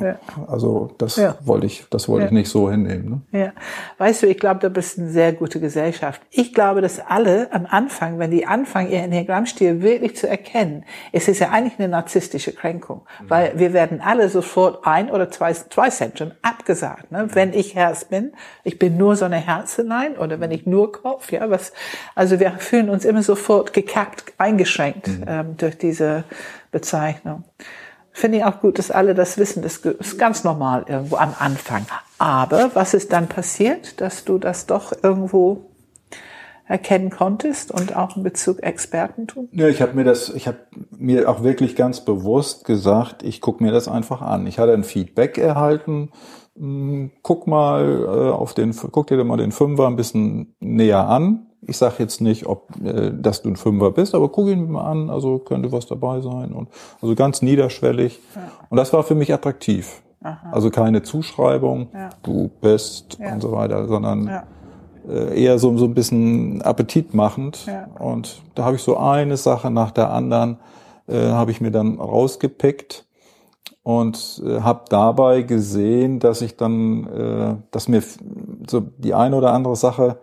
ja. 0.00 0.18
Also 0.48 0.90
das 0.98 1.16
ja. 1.16 1.36
wollte 1.40 1.66
ich, 1.66 1.84
das 1.88 2.08
wollte 2.08 2.26
ich 2.26 2.32
nicht 2.32 2.48
so 2.48 2.68
hinnehmen. 2.68 3.22
Ne? 3.30 3.40
Ja, 3.40 3.52
weißt 3.98 4.22
du, 4.24 4.26
ich 4.26 4.38
glaube, 4.38 4.58
du 4.60 4.70
bist 4.70 4.98
eine 4.98 5.08
sehr 5.08 5.32
gute 5.32 5.60
Gesellschaft. 5.60 6.20
Ich 6.30 6.52
glaube, 6.52 6.80
dass 6.80 6.98
alle 6.98 7.52
am 7.52 7.66
Anfang, 7.66 8.18
wenn 8.18 8.32
die 8.32 8.44
anfangen, 8.44 8.90
ihr 8.90 9.02
Enneagrammstil 9.02 9.82
wirklich 9.82 10.16
zu 10.16 10.28
erkennen, 10.28 10.84
es 11.12 11.28
ist 11.28 11.38
ja 11.38 11.50
eigentlich 11.50 11.78
eine 11.78 11.88
narzisstische 11.88 12.52
Kränkung, 12.52 13.02
mhm. 13.20 13.30
weil 13.30 13.52
wir 13.56 13.72
werden 13.72 14.00
alle 14.00 14.28
sofort 14.28 14.84
ein 14.84 15.08
oder 15.08 15.30
zwei, 15.30 15.52
zwei 15.52 15.90
Zentren 15.90 16.32
abgesagt. 16.42 17.12
Ne? 17.12 17.28
Wenn 17.34 17.52
ich 17.52 17.76
Herz 17.76 18.04
bin, 18.04 18.32
ich 18.64 18.80
bin 18.80 18.96
nur 18.96 19.14
so 19.14 19.26
eine 19.26 19.36
Herzelein 19.36 20.16
oder 20.16 20.40
wenn 20.40 20.50
ich 20.50 20.66
nur 20.66 20.90
Kopf, 20.90 21.30
ja, 21.30 21.48
was, 21.48 21.72
also 22.16 22.40
wir 22.40 22.50
fühlen 22.58 22.90
uns 22.90 23.04
immer 23.04 23.22
sofort 23.22 23.72
gekappt, 23.72 24.32
eingeschränkt 24.38 25.06
mhm. 25.06 25.24
ähm, 25.28 25.56
durch 25.56 25.78
diese 25.78 26.24
Bezeichnung. 26.70 27.44
Finde 28.12 28.38
ich 28.38 28.44
auch 28.44 28.60
gut, 28.60 28.78
dass 28.78 28.90
alle 28.90 29.14
das 29.14 29.38
wissen. 29.38 29.62
Das 29.62 29.76
ist 29.76 30.18
ganz 30.18 30.42
normal 30.42 30.84
irgendwo 30.88 31.16
am 31.16 31.34
Anfang. 31.38 31.86
Aber 32.18 32.72
was 32.74 32.94
ist 32.94 33.12
dann 33.12 33.28
passiert, 33.28 34.00
dass 34.00 34.24
du 34.24 34.38
das 34.38 34.66
doch 34.66 34.92
irgendwo 35.02 35.70
erkennen 36.66 37.10
konntest 37.10 37.70
und 37.70 37.96
auch 37.96 38.16
in 38.16 38.24
Bezug 38.24 38.62
Expertentum? 38.62 39.48
Ja, 39.52 39.68
ich 39.68 39.80
habe 39.80 39.94
mir 39.94 40.04
das, 40.04 40.30
ich 40.30 40.48
habe 40.48 40.58
mir 40.90 41.30
auch 41.30 41.42
wirklich 41.42 41.76
ganz 41.76 42.04
bewusst 42.04 42.64
gesagt, 42.64 43.22
ich 43.22 43.40
gucke 43.40 43.62
mir 43.62 43.72
das 43.72 43.88
einfach 43.88 44.20
an. 44.20 44.46
Ich 44.46 44.58
hatte 44.58 44.72
ein 44.72 44.84
Feedback 44.84 45.38
erhalten. 45.38 46.10
Hm, 46.56 47.12
guck 47.22 47.46
mal 47.46 48.04
äh, 48.04 48.32
auf 48.32 48.52
den, 48.52 48.74
guck 48.90 49.06
dir 49.06 49.22
mal 49.22 49.36
den 49.36 49.52
Fünfer 49.52 49.86
ein 49.86 49.96
bisschen 49.96 50.56
näher 50.58 51.08
an 51.08 51.47
ich 51.62 51.76
sage 51.76 51.96
jetzt 51.98 52.20
nicht, 52.20 52.46
ob 52.46 52.68
äh, 52.82 53.12
dass 53.12 53.42
du 53.42 53.50
ein 53.50 53.56
Fünfer 53.56 53.90
bist, 53.90 54.14
aber 54.14 54.28
guck 54.28 54.48
ihn 54.48 54.70
mal 54.70 54.84
an, 54.84 55.10
also 55.10 55.38
könnte 55.38 55.72
was 55.72 55.86
dabei 55.86 56.20
sein 56.20 56.52
und 56.52 56.68
also 57.00 57.14
ganz 57.14 57.42
niederschwellig. 57.42 58.18
Ja. 58.34 58.42
Und 58.68 58.76
das 58.76 58.92
war 58.92 59.02
für 59.02 59.14
mich 59.14 59.32
attraktiv. 59.32 60.02
Aha. 60.22 60.50
Also 60.52 60.70
keine 60.70 61.02
Zuschreibung, 61.02 61.88
ja. 61.92 62.10
du 62.22 62.50
bist 62.60 63.18
ja. 63.20 63.32
und 63.32 63.40
so 63.40 63.52
weiter, 63.52 63.86
sondern 63.86 64.42
äh, 65.08 65.42
eher 65.42 65.58
so, 65.58 65.76
so 65.76 65.84
ein 65.86 65.94
bisschen 65.94 66.62
appetitmachend. 66.62 67.66
Und 67.98 68.42
da 68.54 68.64
habe 68.64 68.76
ich 68.76 68.82
so 68.82 68.96
eine 68.96 69.36
Sache 69.36 69.70
nach 69.70 69.90
der 69.90 70.10
anderen, 70.10 70.58
äh, 71.06 71.30
habe 71.30 71.50
ich 71.50 71.60
mir 71.60 71.70
dann 71.70 71.98
rausgepickt 71.98 73.06
und 73.82 74.42
äh, 74.44 74.60
habe 74.60 74.84
dabei 74.88 75.42
gesehen, 75.42 76.18
dass 76.18 76.42
ich 76.42 76.56
dann, 76.56 77.06
äh, 77.06 77.56
dass 77.70 77.88
mir 77.88 78.02
so 78.68 78.80
die 78.80 79.14
eine 79.14 79.36
oder 79.36 79.52
andere 79.52 79.76
Sache 79.76 80.18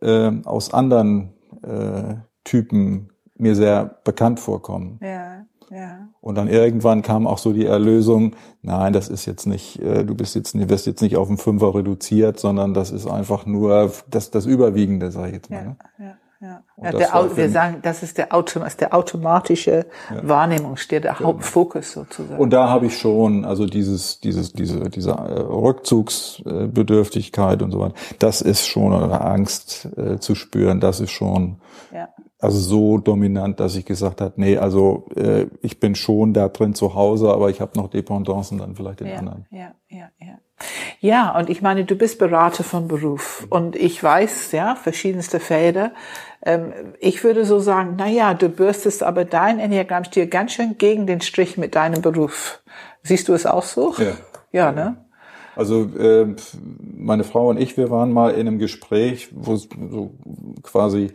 äh, 0.00 0.30
aus 0.44 0.72
anderen 0.72 1.34
äh, 1.62 2.14
Typen 2.44 3.10
mir 3.36 3.54
sehr 3.54 3.98
bekannt 4.04 4.40
vorkommen. 4.40 4.98
Ja. 5.02 5.44
Ja. 5.70 6.08
Und 6.20 6.36
dann 6.36 6.48
irgendwann 6.48 7.02
kam 7.02 7.26
auch 7.26 7.36
so 7.36 7.52
die 7.52 7.66
Erlösung, 7.66 8.34
nein, 8.62 8.94
das 8.94 9.08
ist 9.08 9.26
jetzt 9.26 9.46
nicht, 9.46 9.78
äh, 9.80 10.04
du 10.04 10.14
bist 10.14 10.34
jetzt, 10.34 10.54
wirst 10.68 10.86
jetzt 10.86 11.02
nicht 11.02 11.16
auf 11.16 11.28
einen 11.28 11.36
Fünfer 11.36 11.74
reduziert, 11.74 12.40
sondern 12.40 12.72
das 12.72 12.90
ist 12.90 13.06
einfach 13.06 13.44
nur 13.44 13.92
das, 14.08 14.30
das 14.30 14.46
Überwiegende, 14.46 15.10
sage 15.10 15.28
ich 15.28 15.34
jetzt 15.34 15.50
mal. 15.50 15.56
Ja, 15.56 15.64
ne? 15.64 15.76
ja, 15.98 16.16
ja. 16.40 16.62
Ja 16.80 16.92
der, 16.92 17.36
wir 17.36 17.50
sagen, 17.50 17.78
das 17.82 18.04
ist 18.04 18.18
der, 18.18 18.32
Autom 18.34 18.64
ist 18.64 18.80
der 18.80 18.94
automatische 18.94 19.86
Wahrnehmungsstier, 20.22 21.00
der 21.00 21.18
Hauptfokus 21.18 21.90
sozusagen. 21.92 22.38
Und 22.38 22.50
da 22.50 22.68
habe 22.68 22.86
ich 22.86 22.96
schon, 22.96 23.44
also 23.44 23.66
dieses, 23.66 24.20
dieses, 24.20 24.52
diese, 24.52 24.88
diese 24.88 25.10
äh, 25.10 25.40
Rückzugsbedürftigkeit 25.40 27.60
und 27.62 27.72
so 27.72 27.80
weiter, 27.80 27.96
das 28.20 28.40
ist 28.40 28.64
schon, 28.66 28.92
oder 28.92 29.24
Angst 29.24 29.88
äh, 29.96 30.18
zu 30.18 30.36
spüren, 30.36 30.78
das 30.80 31.00
ist 31.00 31.10
schon, 31.10 31.56
ja. 31.92 32.08
Also 32.40 32.58
so 32.58 32.98
dominant, 32.98 33.58
dass 33.58 33.74
ich 33.74 33.84
gesagt 33.84 34.20
habe, 34.20 34.34
nee, 34.36 34.56
also 34.56 35.06
äh, 35.16 35.46
ich 35.60 35.80
bin 35.80 35.94
schon 35.94 36.34
da 36.34 36.48
drin 36.48 36.74
zu 36.74 36.94
Hause, 36.94 37.30
aber 37.32 37.50
ich 37.50 37.60
habe 37.60 37.76
noch 37.76 37.88
Dependancen 37.88 38.58
dann 38.58 38.76
vielleicht 38.76 39.00
in 39.00 39.08
Ja, 39.08 39.16
anderen. 39.16 39.46
ja, 39.50 39.72
ja, 39.88 40.08
ja. 40.20 40.38
Ja, 41.00 41.38
und 41.38 41.50
ich 41.50 41.62
meine, 41.62 41.84
du 41.84 41.94
bist 41.94 42.18
Berater 42.18 42.64
von 42.64 42.88
Beruf 42.88 43.46
und 43.48 43.76
ich 43.76 44.02
weiß, 44.02 44.50
ja, 44.52 44.74
verschiedenste 44.74 45.38
Felder. 45.38 45.92
Ähm, 46.44 46.72
ich 46.98 47.22
würde 47.22 47.44
so 47.44 47.60
sagen, 47.60 47.94
na 47.96 48.08
ja, 48.08 48.34
du 48.34 48.48
bürstest 48.48 49.04
aber 49.04 49.24
dein 49.24 49.60
Enneagrammstil 49.60 50.26
ganz 50.26 50.52
schön 50.52 50.76
gegen 50.76 51.06
den 51.06 51.20
Strich 51.20 51.58
mit 51.58 51.76
deinem 51.76 52.02
Beruf. 52.02 52.62
Siehst 53.02 53.28
du 53.28 53.34
es 53.34 53.46
auch 53.46 53.62
so? 53.62 53.94
Ja. 53.98 54.12
Ja, 54.50 54.72
ne? 54.72 55.04
Also 55.54 55.82
äh, 55.98 56.34
meine 56.80 57.24
Frau 57.24 57.48
und 57.48 57.60
ich, 57.60 57.76
wir 57.76 57.90
waren 57.90 58.12
mal 58.12 58.30
in 58.30 58.46
einem 58.46 58.58
Gespräch, 58.58 59.28
wo 59.34 59.54
es 59.54 59.68
so 59.90 60.14
quasi 60.62 61.12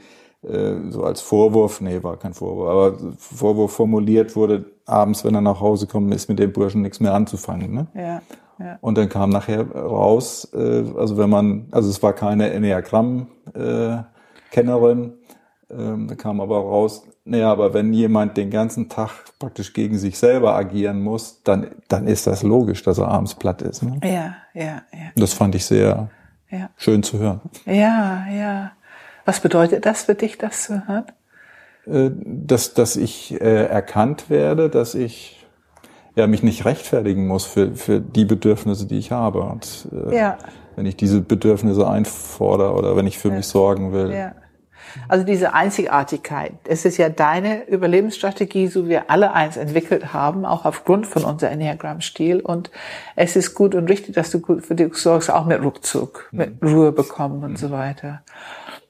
so 0.90 1.04
als 1.04 1.22
Vorwurf, 1.22 1.80
nee, 1.80 2.04
war 2.04 2.18
kein 2.18 2.34
Vorwurf, 2.34 2.70
aber 2.70 2.98
Vorwurf 3.18 3.72
formuliert 3.74 4.36
wurde, 4.36 4.66
abends, 4.86 5.24
wenn 5.24 5.36
er 5.36 5.42
nach 5.42 5.62
Hause 5.62 5.88
kommt, 5.88 6.14
ist 6.14 6.28
mit 6.30 6.40
dem 6.40 6.52
Burschen 6.52 6.82
nichts 6.82 7.00
mehr 7.00 7.14
anzufangen. 7.14 7.74
Ne? 7.74 7.88
Ja, 7.96 8.22
ja. 8.60 8.78
Und 8.82 8.98
dann 8.98 9.08
kam 9.10 9.30
nachher 9.30 9.72
raus, 9.72 10.52
äh, 10.54 10.84
also 10.98 11.18
wenn 11.18 11.30
man, 11.30 11.68
also 11.72 11.90
es 11.90 12.04
war 12.04 12.12
keine 12.14 12.52
Enneagramm-Kennerin, 12.52 15.14
ähm, 15.70 16.08
da 16.08 16.16
kam 16.16 16.42
aber 16.42 16.58
raus, 16.58 17.08
naja, 17.26 17.50
aber 17.52 17.74
wenn 17.74 17.94
jemand 17.94 18.36
den 18.36 18.50
ganzen 18.50 18.90
Tag 18.90 19.12
praktisch 19.40 19.72
gegen 19.74 19.98
sich 19.98 20.20
selber 20.20 20.56
agieren 20.56 21.02
muss, 21.02 21.42
dann, 21.44 21.68
dann 21.88 22.08
ist 22.08 22.28
das 22.28 22.44
logisch, 22.44 22.84
dass 22.84 22.98
er 22.98 23.08
abends 23.08 23.36
platt 23.36 23.62
ist. 23.62 23.82
Ne? 23.82 23.98
Ja, 24.04 24.36
ja, 24.54 24.82
ja, 24.92 25.12
das 25.16 25.34
fand 25.34 25.56
ich 25.56 25.66
sehr 25.66 26.10
ja. 26.52 26.70
schön 26.76 27.02
zu 27.02 27.20
hören. 27.20 27.40
Ja, 27.66 28.26
ja. 28.30 28.72
Was 29.26 29.40
bedeutet 29.40 29.86
das 29.86 30.04
für 30.04 30.16
dich, 30.16 30.38
das 30.38 30.64
zu 30.64 30.88
hören? 30.88 31.06
Äh, 31.86 32.12
dass, 32.16 32.74
dass 32.74 32.96
ich 32.96 33.40
äh, 33.42 33.66
erkannt 33.66 34.30
werde, 34.30 34.70
dass 34.70 34.96
ich 34.96 35.46
ja, 36.16 36.28
mich 36.28 36.44
nicht 36.44 36.66
rechtfertigen 36.66 37.28
muss 37.28 37.46
für, 37.46 37.74
für 37.76 38.00
die 38.00 38.26
Bedürfnisse, 38.26 38.86
die 38.86 39.00
ich 39.00 39.12
habe. 39.12 39.42
Und 39.42 39.88
äh, 39.92 40.16
Ja. 40.16 40.38
wenn 40.76 40.86
ich 40.86 40.96
diese 40.96 41.22
Bedürfnisse 41.22 41.88
einfordere 41.88 42.74
oder 42.74 42.96
wenn 42.96 43.08
ich 43.08 43.18
für 43.18 43.32
mich 43.32 43.48
sorgen 43.48 43.94
will. 43.94 44.14
Ja. 44.14 44.34
Also 45.08 45.26
diese 45.26 45.54
Einzigartigkeit, 45.54 46.54
es 46.66 46.86
ist 46.86 46.98
ja 46.98 47.10
deine 47.10 47.68
Überlebensstrategie, 47.68 48.68
so 48.68 48.88
wir 48.88 49.10
alle 49.10 49.34
eins 49.34 49.58
entwickelt 49.58 50.14
haben, 50.14 50.46
auch 50.46 50.66
aufgrund 50.66 51.08
von 51.08 51.24
unser 51.24 51.50
Enneagramm-Stil. 51.50 52.42
Und 52.42 52.70
es 53.16 53.36
ist 53.36 53.56
gut 53.56 53.74
und 53.74 53.90
richtig, 53.90 54.14
dass 54.14 54.30
du 54.30 54.40
gut 54.40 54.64
für 54.64 54.76
dich 54.76 54.94
sorgst, 54.96 55.32
auch 55.32 55.46
mit 55.46 55.62
Rückzug, 55.62 56.30
mit 56.32 56.62
Ruhe 56.62 56.92
bekommen 56.92 57.44
und 57.44 57.58
so 57.58 57.72
weiter. 57.72 58.22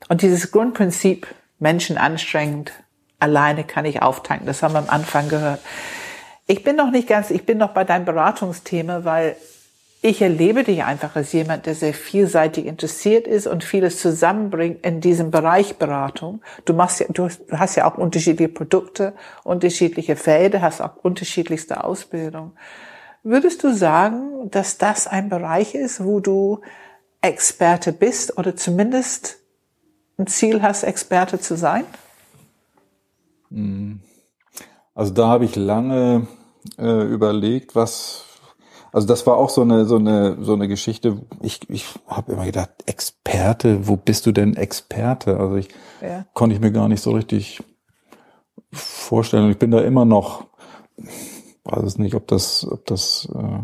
Und 0.10 0.22
dieses 0.22 0.52
Grundprinzip, 0.52 1.28
Menschen 1.60 1.98
anstrengend, 1.98 2.72
alleine 3.20 3.63
kann 3.63 3.86
ich 3.86 4.02
auftanken, 4.02 4.46
das 4.46 4.62
haben 4.62 4.74
wir 4.74 4.80
am 4.80 4.89
Anfang 4.89 5.30
gehört. 5.30 5.62
Ich 6.46 6.63
bin 6.63 6.76
noch 6.76 6.92
nicht 6.92 7.08
ganz, 7.08 7.30
ich 7.32 7.46
bin 7.46 7.58
noch 7.58 7.70
bei 7.70 7.86
deinem 7.86 8.06
Beratungsthema, 8.06 9.06
weil 9.06 9.38
ich 10.06 10.22
erlebe 10.22 10.66
dich 10.66 10.84
einfach 10.84 11.16
als 11.16 11.32
jemand, 11.32 11.66
der 11.66 11.76
sehr 11.76 11.94
vielseitig 11.94 12.66
interessiert 12.66 13.26
ist 13.26 13.48
und 13.48 13.63
vieles 13.63 14.02
zusammenbringt 14.02 14.86
in 14.86 15.00
diesem 15.00 15.32
Bereich 15.32 15.78
Beratung. 15.78 16.42
Du 16.66 16.74
machst 16.74 17.00
ja, 17.00 17.06
du 17.08 17.30
hast 17.52 17.76
ja 17.78 17.89
auch 17.89 17.98
unterschiedliche 17.98 18.52
Produkte, 18.52 19.13
unterschiedliche 19.46 20.18
Felder, 20.18 20.62
hast 20.62 20.82
auch 20.82 20.98
unterschiedlichste 20.98 21.86
Ausbildung. 21.86 22.52
Würdest 23.24 23.63
du 23.63 23.74
sagen, 23.74 24.52
dass 24.52 24.78
das 24.78 25.08
ein 25.08 25.30
Bereich 25.30 25.74
ist, 25.74 26.04
wo 26.04 26.20
du 26.20 26.60
Experte 27.22 27.94
bist 27.94 28.38
oder 28.38 28.58
zumindest 28.58 29.38
ein 30.17 30.28
Ziel 30.28 30.62
hast, 30.62 30.84
Experte 30.84 31.39
zu 31.39 31.56
sein? 31.56 31.86
Also 34.95 35.13
da 35.13 35.28
habe 35.28 35.45
ich 35.45 35.56
lange 35.56 36.28
äh, 36.78 37.04
überlegt, 37.04 37.76
was 37.76 38.26
also 38.91 39.08
das 39.08 39.26
war 39.26 39.38
auch 39.38 39.49
so 39.49 39.62
eine 39.62 39.86
so 39.86 39.95
eine 39.95 40.38
so 40.43 40.54
eine 40.54 40.67
Geschichte. 40.67 41.21
Ich 41.41 41.67
ich 41.69 41.86
habe 42.08 42.34
immer 42.34 42.45
gedacht, 42.45 42.69
Experte, 42.86 43.88
wo 43.88 43.97
bist 43.97 44.26
du 44.26 44.32
denn 44.32 44.56
Experte? 44.56 45.39
Also 45.39 45.56
ich 45.56 45.69
Ja. 46.02 46.26
konnte 46.34 46.56
ich 46.56 46.62
mir 46.62 46.71
gar 46.71 46.88
nicht 46.88 47.02
so 47.02 47.12
richtig 47.12 47.63
vorstellen. 48.71 49.45
Und 49.45 49.52
ich 49.52 49.58
bin 49.60 49.71
da 49.71 49.82
immer 49.82 50.06
noch, 50.06 50.45
weiß 51.63 51.84
es 51.84 51.97
nicht, 51.97 52.13
ob 52.13 52.28
das 52.28 52.67
ob 52.69 52.86
das 52.86 53.28
äh, 53.34 53.60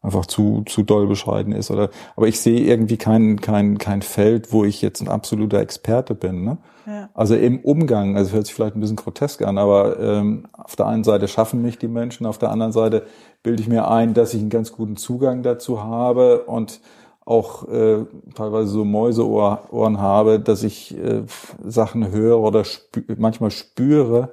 einfach 0.00 0.26
zu 0.26 0.62
zu 0.66 0.82
doll 0.82 1.06
bescheiden 1.06 1.52
ist 1.52 1.70
oder. 1.70 1.90
Aber 2.16 2.28
ich 2.28 2.40
sehe 2.40 2.60
irgendwie 2.60 2.96
kein 2.96 3.40
kein 3.40 3.78
kein 3.78 4.02
Feld, 4.02 4.52
wo 4.52 4.64
ich 4.64 4.80
jetzt 4.82 5.00
ein 5.00 5.08
absoluter 5.08 5.60
Experte 5.60 6.14
bin. 6.14 6.44
Ne? 6.44 6.58
Ja. 6.86 7.10
Also 7.14 7.34
im 7.34 7.60
Umgang, 7.60 8.16
also 8.16 8.32
hört 8.32 8.46
sich 8.46 8.54
vielleicht 8.54 8.76
ein 8.76 8.80
bisschen 8.80 8.96
grotesk 8.96 9.42
an, 9.42 9.58
aber 9.58 9.98
ähm, 10.00 10.46
auf 10.52 10.76
der 10.76 10.86
einen 10.86 11.04
Seite 11.04 11.28
schaffen 11.28 11.62
mich 11.62 11.78
die 11.78 11.88
Menschen, 11.88 12.26
auf 12.26 12.38
der 12.38 12.50
anderen 12.50 12.72
Seite 12.72 13.06
bilde 13.42 13.62
ich 13.62 13.68
mir 13.68 13.90
ein, 13.90 14.14
dass 14.14 14.34
ich 14.34 14.40
einen 14.40 14.50
ganz 14.50 14.72
guten 14.72 14.96
Zugang 14.96 15.42
dazu 15.42 15.82
habe 15.82 16.44
und 16.44 16.80
auch 17.28 17.68
äh, 17.68 18.06
teilweise 18.34 18.68
so 18.68 18.86
Mäuseohren 18.86 20.00
habe, 20.00 20.40
dass 20.40 20.62
ich 20.62 20.96
äh, 20.96 21.24
Sachen 21.62 22.10
höre 22.10 22.40
oder 22.40 22.64
spü 22.64 23.02
manchmal 23.18 23.50
spüre. 23.50 24.30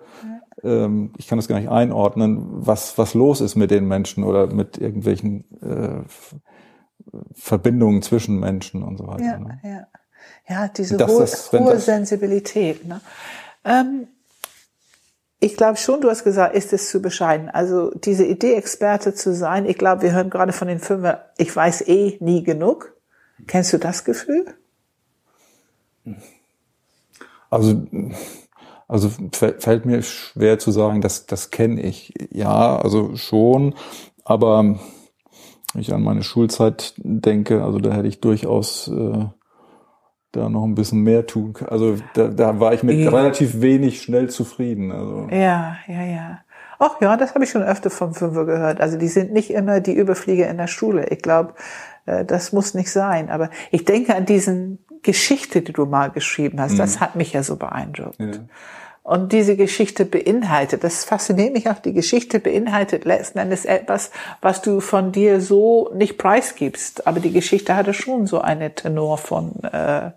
Ähm, 0.65 1.13
ich 1.17 1.27
kann 1.27 1.37
das 1.37 1.47
gar 1.47 1.59
nicht 1.59 1.69
einordnen, 1.69 2.39
was 2.65 2.97
was 2.97 3.13
los 3.13 3.39
ist 3.41 3.55
mit 3.55 3.71
den 3.71 3.87
Menschen 3.87 4.23
oder 4.23 4.47
mit 4.47 4.77
irgendwelchen 4.77 5.45
äh, 5.61 6.03
Verbindungen 7.33 8.01
zwischen 8.01 8.39
Menschen 8.39 8.83
und 8.83 8.97
so 8.97 9.07
weiter. 9.07 9.23
Ja, 9.23 9.37
ne? 9.39 9.59
ja. 9.63 9.87
Ja, 10.47 10.67
diese 10.67 10.97
Das- 10.97 11.11
hohe, 11.11 11.19
das- 11.21 11.51
hohe 11.51 11.73
das- 11.73 11.85
Sensibilität. 11.85 12.85
Ne? 12.85 12.99
Ähm, 13.63 14.07
ich 15.39 15.55
glaube 15.57 15.77
schon, 15.77 16.01
du 16.01 16.09
hast 16.09 16.23
gesagt, 16.23 16.55
ist 16.55 16.73
es 16.73 16.89
zu 16.89 17.01
bescheiden. 17.01 17.49
Also 17.49 17.91
diese 17.91 18.25
Idee, 18.25 18.53
Experte 18.55 19.13
zu 19.13 19.33
sein, 19.35 19.65
ich 19.67 19.77
glaube, 19.77 20.01
wir 20.01 20.11
hören 20.13 20.29
gerade 20.31 20.53
von 20.53 20.67
den 20.67 20.79
Filmen, 20.79 21.15
ich 21.37 21.55
weiß 21.55 21.87
eh 21.87 22.17
nie 22.19 22.43
genug. 22.43 22.93
Kennst 23.47 23.71
du 23.73 23.77
das 23.77 24.03
Gefühl? 24.05 24.45
Also, 27.49 27.85
also 28.87 29.07
fä- 29.07 29.59
fällt 29.59 29.85
mir 29.85 30.01
schwer 30.01 30.59
zu 30.59 30.71
sagen, 30.71 31.01
dass 31.01 31.25
das 31.25 31.49
kenne 31.51 31.81
ich. 31.81 32.13
Ja, 32.31 32.77
also 32.77 33.15
schon, 33.15 33.75
aber 34.23 34.63
wenn 35.73 35.81
ich 35.81 35.93
an 35.93 36.03
meine 36.03 36.23
Schulzeit 36.23 36.93
denke, 36.97 37.63
also 37.63 37.79
da 37.79 37.91
hätte 37.93 38.07
ich 38.07 38.21
durchaus 38.21 38.87
äh, 38.87 39.25
da 40.31 40.49
noch 40.49 40.63
ein 40.63 40.75
bisschen 40.75 41.01
mehr 41.01 41.25
tun 41.25 41.53
können. 41.53 41.69
Also 41.69 41.95
da, 42.13 42.27
da 42.27 42.59
war 42.59 42.73
ich 42.73 42.83
mit 42.83 42.97
Ja. 42.99 43.09
relativ 43.09 43.61
wenig 43.61 44.01
schnell 44.01 44.29
zufrieden. 44.29 44.91
Also 44.91 45.27
Ja, 45.31 45.77
ja, 45.87 46.03
ja. 46.03 46.39
Ach 46.77 46.99
ja, 46.99 47.15
das 47.15 47.33
habe 47.33 47.45
ich 47.45 47.51
schon 47.51 47.63
öfter 47.63 47.89
vom 47.89 48.13
Fünfer 48.13 48.45
gehört. 48.45 48.81
Also 48.81 48.97
die 48.97 49.07
sind 49.07 49.31
nicht 49.31 49.49
immer 49.49 49.79
die 49.79 49.93
Überflieger 49.95 50.49
in 50.49 50.57
der 50.57 50.67
Schule. 50.67 51.07
Ich 51.07 51.21
glaube, 51.21 51.53
äh, 52.05 52.25
das 52.25 52.51
muss 52.51 52.73
nicht 52.73 52.91
sein. 52.91 53.29
Aber 53.29 53.49
ich 53.71 53.85
denke 53.85 54.13
an 54.13 54.25
diesen 54.25 54.79
Geschichte, 55.05 55.61
die 55.61 55.71
du 55.71 55.85
mal 55.85 56.09
geschrieben 56.09 56.59
hast. 56.59 56.77
Das 56.77 56.99
hat 56.99 57.15
mich 57.15 57.31
ja 57.31 57.43
so 57.43 57.55
beeindruckt. 57.55 58.19
ja. 58.19 58.31
Und 59.05 59.33
diese 59.33 59.55
Geschichte 59.55 60.03
beinhaltet, 60.03 60.83
das 60.83 61.05
fasziniert 61.05 61.53
mich 61.53 61.69
auch, 61.69 61.77
die 61.77 61.93
Geschichte 61.93 62.39
beinhaltet 62.39 63.05
letzten 63.05 63.37
Endes 63.37 63.63
etwas, 63.63 64.09
was 64.41 64.63
du 64.63 64.79
von 64.79 65.11
dir 65.11 65.41
so 65.41 65.91
nicht 65.93 66.17
preisgibst. 66.17 67.05
Aber 67.05 67.19
die 67.19 67.31
Geschichte 67.31 67.75
hatte 67.75 67.93
schon 67.93 68.25
so 68.25 68.41
eine 68.41 68.73
Tenor 68.73 69.19
von, 69.19 69.63
äh, 69.63 70.09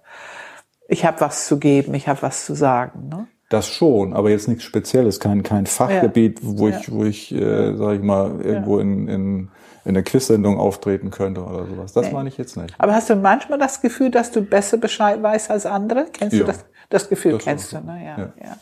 ich 0.88 1.05
habe 1.05 1.20
was 1.20 1.46
zu 1.46 1.59
geben, 1.59 1.92
ich 1.92 2.09
habe 2.09 2.22
was 2.22 2.46
zu 2.46 2.55
sagen. 2.55 3.11
Ne? 3.11 3.29
Das 3.51 3.68
schon, 3.68 4.14
aber 4.14 4.31
jetzt 4.31 4.48
nichts 4.48 4.64
Spezielles, 4.64 5.20
kein 5.20 5.42
kein 5.42 5.66
Fachgebiet, 5.66 6.40
wo 6.42 6.68
ich 6.68 6.90
wo 6.90 7.05
ich, 7.05 7.31
äh, 7.35 7.74
sag 7.77 7.96
ich 7.96 8.03
mal, 8.03 8.40
irgendwo 8.40 8.79
in, 8.79 9.07
in 9.07 9.48
in 9.84 9.94
der 9.94 10.02
Quizsendung 10.02 10.58
auftreten 10.58 11.10
könnte 11.10 11.42
oder 11.42 11.66
sowas. 11.66 11.92
Das 11.92 12.10
meine 12.12 12.28
ich 12.28 12.36
jetzt 12.38 12.56
nicht. 12.56 12.74
Aber 12.78 12.94
hast 12.94 13.08
du 13.10 13.16
manchmal 13.16 13.58
das 13.58 13.80
Gefühl, 13.80 14.10
dass 14.10 14.30
du 14.30 14.42
besser 14.42 14.76
Bescheid 14.76 15.22
weißt 15.22 15.50
als 15.50 15.66
andere? 15.66 16.06
Kennst 16.12 16.34
Ja. 16.34 16.40
du 16.40 16.46
das? 16.46 16.64
Das 16.90 17.08
Gefühl 17.10 17.32
Das 17.32 17.44
kennst 17.44 17.72
du, 17.72 17.76
ne? 17.80 18.00
Ja, 18.02 18.18
Ja. 18.18 18.32
ja. 18.42 18.56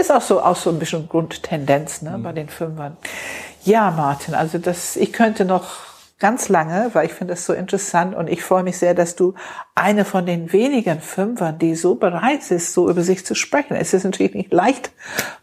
Ist 0.00 0.12
auch 0.12 0.20
so, 0.22 0.40
auch 0.40 0.54
so 0.56 0.70
ein 0.70 0.78
bisschen 0.78 1.08
Grundtendenz, 1.08 2.00
ne, 2.02 2.16
bei 2.22 2.32
den 2.32 2.48
Fünfern. 2.48 2.96
Ja, 3.64 3.90
Martin, 3.90 4.34
also 4.34 4.58
das, 4.58 4.94
ich 4.96 5.12
könnte 5.12 5.44
noch 5.44 5.64
ganz 6.22 6.48
lange, 6.48 6.90
weil 6.92 7.06
ich 7.06 7.12
finde 7.12 7.34
das 7.34 7.44
so 7.44 7.52
interessant 7.52 8.14
und 8.14 8.28
ich 8.28 8.44
freue 8.44 8.62
mich 8.62 8.78
sehr, 8.78 8.94
dass 8.94 9.16
du 9.16 9.34
eine 9.74 10.04
von 10.04 10.24
den 10.24 10.52
wenigen 10.52 11.00
Fünfern, 11.00 11.58
die 11.58 11.74
so 11.74 11.96
bereit 11.96 12.48
ist, 12.52 12.72
so 12.72 12.88
über 12.88 13.02
sich 13.02 13.26
zu 13.26 13.34
sprechen. 13.34 13.74
Es 13.74 13.92
ist 13.92 14.04
natürlich 14.04 14.32
nicht 14.32 14.52
leicht 14.52 14.92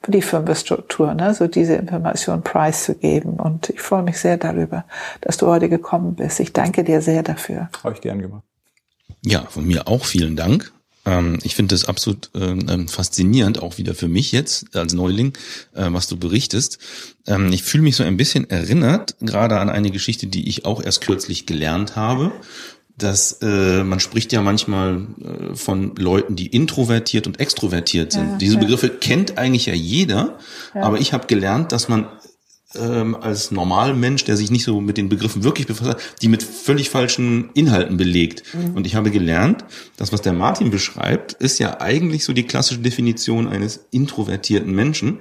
für 0.02 0.12
die 0.12 0.22
Fünferstruktur, 0.22 1.14
ne, 1.14 1.34
so 1.34 1.48
diese 1.48 1.76
Information 1.76 2.44
preiszugeben 2.44 3.34
und 3.34 3.70
ich 3.70 3.82
freue 3.82 4.04
mich 4.04 4.20
sehr 4.20 4.38
darüber, 4.38 4.86
dass 5.20 5.36
du 5.36 5.48
heute 5.48 5.68
gekommen 5.68 6.16
bist. 6.16 6.40
Ich 6.40 6.54
danke 6.54 6.86
dir 6.86 7.02
sehr 7.02 7.24
dafür. 7.24 7.70
Habe 7.84 7.96
ich 7.96 8.02
gern 8.02 8.22
gemacht. 8.22 8.44
Ja, 9.22 9.42
von 9.50 9.68
mir 9.68 9.90
auch 9.90 10.06
vielen 10.06 10.38
Dank. 10.38 10.72
Ähm, 11.10 11.40
ich 11.44 11.56
finde 11.56 11.74
es 11.76 11.86
absolut 11.86 12.30
ähm, 12.36 12.88
faszinierend, 12.88 13.62
auch 13.62 13.78
wieder 13.78 13.96
für 13.96 14.08
mich 14.08 14.32
jetzt 14.32 14.76
als 14.76 14.94
Neuling, 14.94 15.34
äh, 15.74 15.88
was 15.90 16.08
du 16.08 16.18
berichtest. 16.18 16.78
Ähm, 17.26 17.52
ich 17.52 17.64
fühle 17.64 17.84
mich 17.84 17.96
so 17.96 18.04
ein 18.04 18.18
bisschen 18.18 18.50
erinnert, 18.50 19.16
gerade 19.20 19.60
an 19.60 19.70
eine 19.70 19.90
Geschichte, 19.92 20.28
die 20.28 20.48
ich 20.48 20.66
auch 20.66 20.84
erst 20.84 21.02
kürzlich 21.02 21.46
gelernt 21.46 21.96
habe. 21.96 22.32
Dass 22.98 23.38
äh, 23.42 23.82
man 23.86 24.02
spricht 24.02 24.34
ja 24.34 24.42
manchmal 24.42 25.08
äh, 25.22 25.56
von 25.56 25.96
Leuten, 25.96 26.36
die 26.36 26.48
introvertiert 26.48 27.28
und 27.28 27.40
extrovertiert 27.40 28.12
sind. 28.12 28.32
Ja, 28.32 28.38
Diese 28.38 28.56
ja. 28.56 28.60
Begriffe 28.60 28.90
kennt 28.90 29.38
eigentlich 29.38 29.68
ja 29.68 29.74
jeder, 29.74 30.38
Ja. 30.76 30.82
aber 30.84 31.00
ich 31.00 31.14
habe 31.14 31.26
gelernt, 31.28 31.72
dass 31.72 31.88
man 31.88 32.08
ähm, 32.76 33.16
als 33.16 33.52
Normalmensch, 33.52 34.26
der 34.26 34.38
sich 34.38 34.52
nicht 34.52 34.64
so 34.64 34.80
mit 34.82 34.98
den 34.98 35.10
Begriffen 35.10 35.44
wirklich 35.44 35.68
befasst 35.68 35.90
hat, 35.90 36.02
die 36.22 36.28
mit 36.28 36.44
völlig 36.44 36.90
falschen 36.90 37.50
Inhalten 37.54 37.98
belegt. 37.98 38.44
Und 38.76 38.86
ich 38.86 38.96
habe 38.96 39.12
gelernt, 39.12 39.66
dass 39.98 40.14
was 40.14 40.22
der 40.22 40.34
Martin 40.34 40.70
beschreibt, 40.70 41.34
ist 41.34 41.60
ja 41.60 41.82
eigentlich 41.82 42.26
so 42.26 42.34
die 42.34 42.46
klassische 42.46 42.80
Definition 42.80 43.48
eines 43.48 43.88
introvertierten 43.92 44.74
Menschen. 44.74 45.20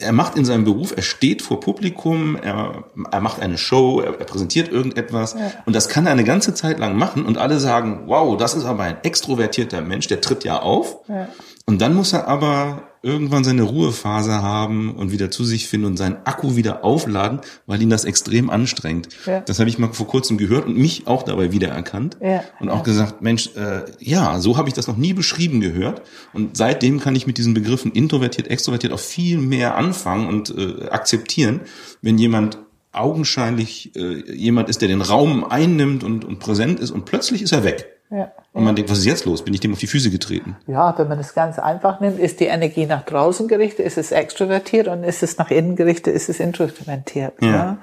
Er 0.00 0.12
macht 0.12 0.36
in 0.36 0.44
seinem 0.44 0.64
Beruf, 0.64 0.92
er 0.96 1.02
steht 1.02 1.40
vor 1.40 1.60
Publikum, 1.60 2.36
er, 2.36 2.84
er 3.12 3.20
macht 3.20 3.40
eine 3.40 3.58
Show, 3.58 4.00
er, 4.00 4.18
er 4.18 4.24
präsentiert 4.24 4.68
irgendetwas 4.68 5.36
und 5.66 5.76
das 5.76 5.88
kann 5.88 6.06
er 6.06 6.12
eine 6.12 6.24
ganze 6.24 6.52
Zeit 6.52 6.80
lang 6.80 6.96
machen 6.96 7.24
und 7.24 7.38
alle 7.38 7.60
sagen, 7.60 8.02
wow, 8.06 8.36
das 8.36 8.54
ist 8.54 8.64
aber 8.64 8.82
ein 8.82 8.96
extrovertierter 9.04 9.82
Mensch, 9.82 10.08
der 10.08 10.20
tritt 10.20 10.42
ja 10.42 10.60
auf. 10.60 10.96
Ja. 11.08 11.28
Und 11.66 11.80
dann 11.80 11.94
muss 11.94 12.12
er 12.12 12.28
aber 12.28 12.90
irgendwann 13.04 13.44
seine 13.44 13.62
Ruhephase 13.62 14.42
haben 14.42 14.94
und 14.94 15.12
wieder 15.12 15.30
zu 15.30 15.44
sich 15.44 15.66
finden 15.68 15.86
und 15.86 15.96
seinen 15.96 16.16
Akku 16.24 16.56
wieder 16.56 16.84
aufladen, 16.84 17.40
weil 17.66 17.80
ihn 17.80 17.90
das 17.90 18.04
extrem 18.04 18.50
anstrengt. 18.50 19.08
Ja. 19.26 19.40
Das 19.40 19.60
habe 19.60 19.68
ich 19.68 19.78
mal 19.78 19.92
vor 19.92 20.06
kurzem 20.06 20.38
gehört 20.38 20.66
und 20.66 20.76
mich 20.76 21.06
auch 21.06 21.22
dabei 21.22 21.52
wiedererkannt 21.52 22.16
Ja, 22.20 22.44
und 22.60 22.70
auch 22.70 22.82
gesagt, 22.82 23.22
Mensch, 23.22 23.50
äh, 23.56 23.82
ja, 23.98 24.40
so 24.40 24.56
habe 24.56 24.68
ich 24.68 24.74
das 24.74 24.88
noch 24.88 24.96
nie 24.96 25.12
beschrieben 25.12 25.60
gehört. 25.60 26.02
Und 26.32 26.56
seitdem 26.56 27.00
kann 27.00 27.14
ich 27.14 27.26
mit 27.26 27.38
diesen 27.38 27.54
Begriffen 27.54 27.92
introvertiert, 27.92 28.48
extrovertiert 28.48 28.92
auch 28.92 29.00
viel 29.00 29.38
mehr 29.38 29.76
anfangen 29.76 30.26
und 30.26 30.54
äh, 30.56 30.88
akzeptieren, 30.88 31.60
wenn 32.00 32.18
jemand 32.18 32.58
augenscheinlich 32.92 33.94
äh, 33.96 34.32
jemand 34.34 34.68
ist, 34.68 34.80
der 34.80 34.88
den 34.88 35.02
Raum 35.02 35.44
einnimmt 35.44 36.04
und, 36.04 36.24
und 36.24 36.38
präsent 36.38 36.80
ist 36.80 36.90
und 36.90 37.04
plötzlich 37.04 37.42
ist 37.42 37.52
er 37.52 37.64
weg. 37.64 37.93
Ja. 38.14 38.32
Und 38.52 38.62
man 38.62 38.76
denkt, 38.76 38.90
was 38.90 38.98
ist 38.98 39.06
jetzt 39.06 39.24
los? 39.24 39.44
Bin 39.44 39.52
ich 39.52 39.60
dem 39.60 39.72
auf 39.72 39.80
die 39.80 39.88
Füße 39.88 40.10
getreten? 40.10 40.56
Ja, 40.68 40.96
wenn 40.96 41.08
man 41.08 41.18
es 41.18 41.34
ganz 41.34 41.58
einfach 41.58 41.98
nimmt, 41.98 42.20
ist 42.20 42.38
die 42.38 42.44
Energie 42.44 42.86
nach 42.86 43.04
draußen 43.04 43.48
gerichtet, 43.48 43.84
ist 43.84 43.98
es 43.98 44.12
extrovertiert 44.12 44.86
und 44.86 45.02
ist 45.02 45.24
es 45.24 45.36
nach 45.36 45.50
innen 45.50 45.74
gerichtet, 45.74 46.14
ist 46.14 46.28
es 46.28 46.38
introvertiert. 46.38 47.34
Ja. 47.40 47.48
Ja. 47.48 47.78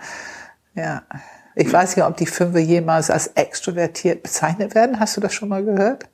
ja. 0.76 1.02
Ich 1.56 1.72
weiß 1.72 1.98
nicht, 1.98 2.06
ob 2.06 2.16
die 2.16 2.28
Fünfe 2.28 2.60
jemals 2.60 3.10
als 3.10 3.28
extrovertiert 3.28 4.24
bezeichnet 4.24 4.74
werden. 4.74 5.02
Hast 5.02 5.18
du 5.18 5.22
das 5.22 5.34
schon 5.34 5.50
mal 5.50 5.66
gehört? 5.66 6.06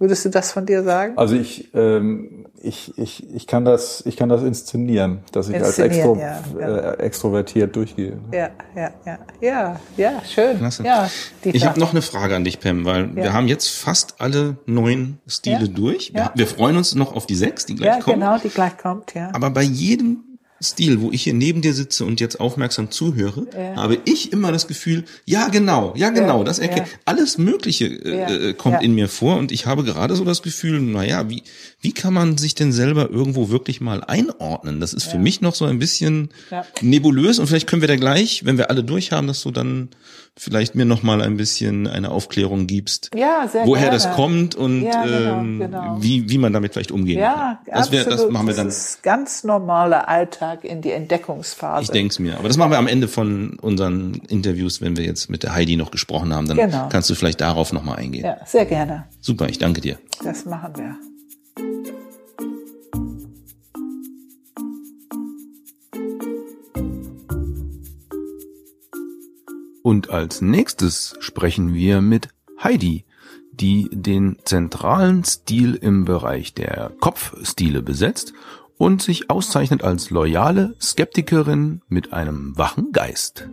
Würdest 0.00 0.24
du 0.24 0.30
das 0.30 0.50
von 0.50 0.64
dir 0.64 0.82
sagen? 0.82 1.12
Also 1.18 1.36
ich, 1.36 1.68
ähm, 1.74 2.46
ich, 2.62 2.96
ich, 2.96 3.32
ich 3.34 3.46
kann 3.46 3.66
das, 3.66 4.02
ich 4.06 4.16
kann 4.16 4.30
das 4.30 4.42
inszenieren, 4.42 5.18
dass 5.32 5.50
ich 5.50 5.56
als 5.56 5.78
Inszenieren, 5.78 6.18
Extro, 6.18 6.58
ja, 6.58 6.68
ja. 6.68 6.90
Äh, 6.92 7.02
extrovertiert 7.02 7.76
durchgehe. 7.76 8.18
Ja, 8.32 8.48
ja, 8.74 8.90
ja, 9.04 9.18
ja, 9.42 9.80
ja, 9.98 10.22
schön. 10.24 10.56
Klasse. 10.56 10.84
Ja, 10.84 11.10
ich 11.44 11.66
habe 11.66 11.78
noch 11.78 11.90
eine 11.90 12.00
Frage 12.00 12.34
an 12.34 12.44
dich, 12.44 12.60
Pam, 12.60 12.86
weil 12.86 13.14
wir 13.14 13.24
Ja. 13.26 13.32
haben 13.34 13.46
jetzt 13.46 13.68
fast 13.68 14.14
alle 14.22 14.56
neun 14.64 15.18
Stile 15.26 15.66
Ja. 15.66 15.66
durch. 15.66 16.14
Wir, 16.14 16.20
Ja. 16.22 16.32
wir 16.34 16.46
freuen 16.46 16.78
uns 16.78 16.94
noch 16.94 17.14
auf 17.14 17.26
die 17.26 17.36
sechs, 17.36 17.66
die 17.66 17.74
gleich 17.74 17.96
Ja, 17.96 18.00
kommen. 18.00 18.20
genau, 18.20 18.38
die 18.38 18.48
gleich 18.48 18.78
kommt, 18.78 19.12
ja. 19.14 19.28
Aber 19.34 19.50
bei 19.50 19.62
jedem 19.62 20.24
Stil, 20.62 21.00
wo 21.00 21.10
ich 21.10 21.22
hier 21.22 21.32
neben 21.34 21.62
dir 21.62 21.72
sitze 21.72 22.04
und 22.04 22.20
jetzt 22.20 22.38
aufmerksam 22.38 22.90
zuhöre, 22.90 23.46
Ja. 23.56 23.76
habe 23.76 23.98
ich 24.04 24.32
immer 24.32 24.52
das 24.52 24.66
Gefühl, 24.68 25.04
ja 25.24 25.48
genau, 25.48 25.94
ja 25.96 26.10
genau, 26.10 26.38
Ja, 26.38 26.44
das 26.44 26.58
erkennt 26.58 26.88
ja. 26.88 26.94
alles 27.06 27.38
Mögliche 27.38 27.86
äh, 27.86 28.50
äh, 28.50 28.52
kommt 28.54 28.82
in 28.82 28.94
mir 28.94 29.08
vor 29.08 29.36
und 29.38 29.52
ich 29.52 29.64
habe 29.66 29.84
gerade 29.84 30.14
so 30.16 30.24
das 30.24 30.42
Gefühl, 30.42 30.80
naja, 30.80 31.28
wie 31.30 31.42
wie 31.80 31.92
kann 31.92 32.12
man 32.12 32.36
sich 32.36 32.54
denn 32.54 32.72
selber 32.72 33.08
irgendwo 33.10 33.48
wirklich 33.48 33.80
mal 33.80 34.04
einordnen? 34.04 34.80
Das 34.80 34.92
ist 34.92 35.04
für 35.04 35.18
mich 35.18 35.40
noch 35.40 35.54
so 35.54 35.64
ein 35.64 35.78
bisschen 35.78 36.28
nebulös 36.82 37.38
und 37.38 37.46
vielleicht 37.46 37.66
können 37.66 37.80
wir 37.82 37.88
da 37.88 37.96
gleich, 37.96 38.44
wenn 38.44 38.58
wir 38.58 38.68
alle 38.70 38.84
durch 38.84 39.12
haben, 39.12 39.26
dass 39.26 39.42
du 39.42 39.50
dann 39.50 39.88
vielleicht 40.36 40.74
mir 40.74 40.84
noch 40.84 41.02
mal 41.02 41.20
ein 41.22 41.36
bisschen 41.36 41.86
eine 41.86 42.10
Aufklärung 42.10 42.66
gibst, 42.66 43.10
Ja, 43.14 43.46
sehr 43.48 43.66
woher 43.66 43.90
gerne. 43.90 43.96
das 43.98 44.12
kommt 44.12 44.54
und 44.54 44.82
Ja, 44.82 45.02
genau, 45.04 45.40
ähm, 45.40 45.58
genau. 45.58 45.96
wie 46.00 46.28
wie 46.30 46.38
man 46.38 46.52
damit 46.52 46.72
vielleicht 46.72 46.92
umgehen 46.92 47.18
Ja, 47.18 47.60
kann. 47.66 47.74
Das, 47.74 47.90
wär, 47.92 48.04
das 48.04 48.28
machen 48.30 48.46
wir 48.46 48.54
dann. 48.54 48.66
Das 48.66 48.76
ist 48.94 49.02
ganz 49.02 49.44
normaler 49.44 50.08
Alltag 50.08 50.64
in 50.64 50.80
die 50.82 50.92
Entdeckungsphase. 50.92 51.82
Ich 51.84 51.90
denke 51.90 52.12
es 52.12 52.18
mir. 52.18 52.38
Aber 52.38 52.48
das 52.48 52.56
machen 52.56 52.70
wir 52.70 52.78
am 52.78 52.86
Ende 52.86 53.08
von 53.08 53.58
unseren 53.60 54.14
Interviews, 54.28 54.80
wenn 54.80 54.96
wir 54.96 55.04
jetzt 55.04 55.28
mit 55.30 55.42
der 55.42 55.54
Heidi 55.54 55.76
noch 55.76 55.90
gesprochen 55.90 56.34
haben. 56.34 56.46
Dann 56.48 56.56
Genau. 56.56 56.88
kannst 56.88 57.10
du 57.10 57.14
vielleicht 57.14 57.40
darauf 57.40 57.72
nochmal 57.72 57.96
eingehen. 57.98 58.24
Ja, 58.24 58.38
sehr 58.46 58.64
gerne. 58.66 59.04
Super, 59.20 59.48
ich 59.48 59.58
danke 59.58 59.80
dir. 59.80 59.98
Das 60.24 60.44
machen 60.46 60.72
wir. 60.76 60.96
Und 69.90 70.10
als 70.10 70.40
nächstes 70.40 71.16
sprechen 71.18 71.74
wir 71.74 72.00
mit 72.00 72.28
Heidi, 72.62 73.06
die 73.50 73.88
den 73.90 74.36
zentralen 74.44 75.24
Stil 75.24 75.74
im 75.74 76.04
Bereich 76.04 76.54
der 76.54 76.92
Kopfstile 77.00 77.82
besetzt 77.82 78.32
und 78.78 79.02
sich 79.02 79.30
auszeichnet 79.30 79.82
als 79.82 80.10
loyale 80.10 80.76
Skeptikerin 80.80 81.82
mit 81.88 82.12
einem 82.12 82.56
wachen 82.56 82.92
Geist. 82.92 83.48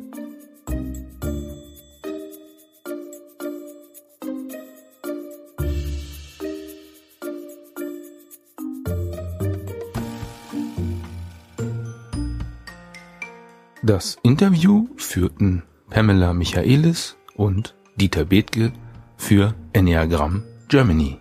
Das 13.81 14.19
Interview 14.21 14.87
führten 14.97 15.63
Pamela 15.89 16.33
Michaelis 16.33 17.15
und 17.35 17.75
Dieter 17.95 18.25
Bethke 18.25 18.73
für 19.17 19.55
Enneagramm 19.73 20.43
Germany. 20.67 21.17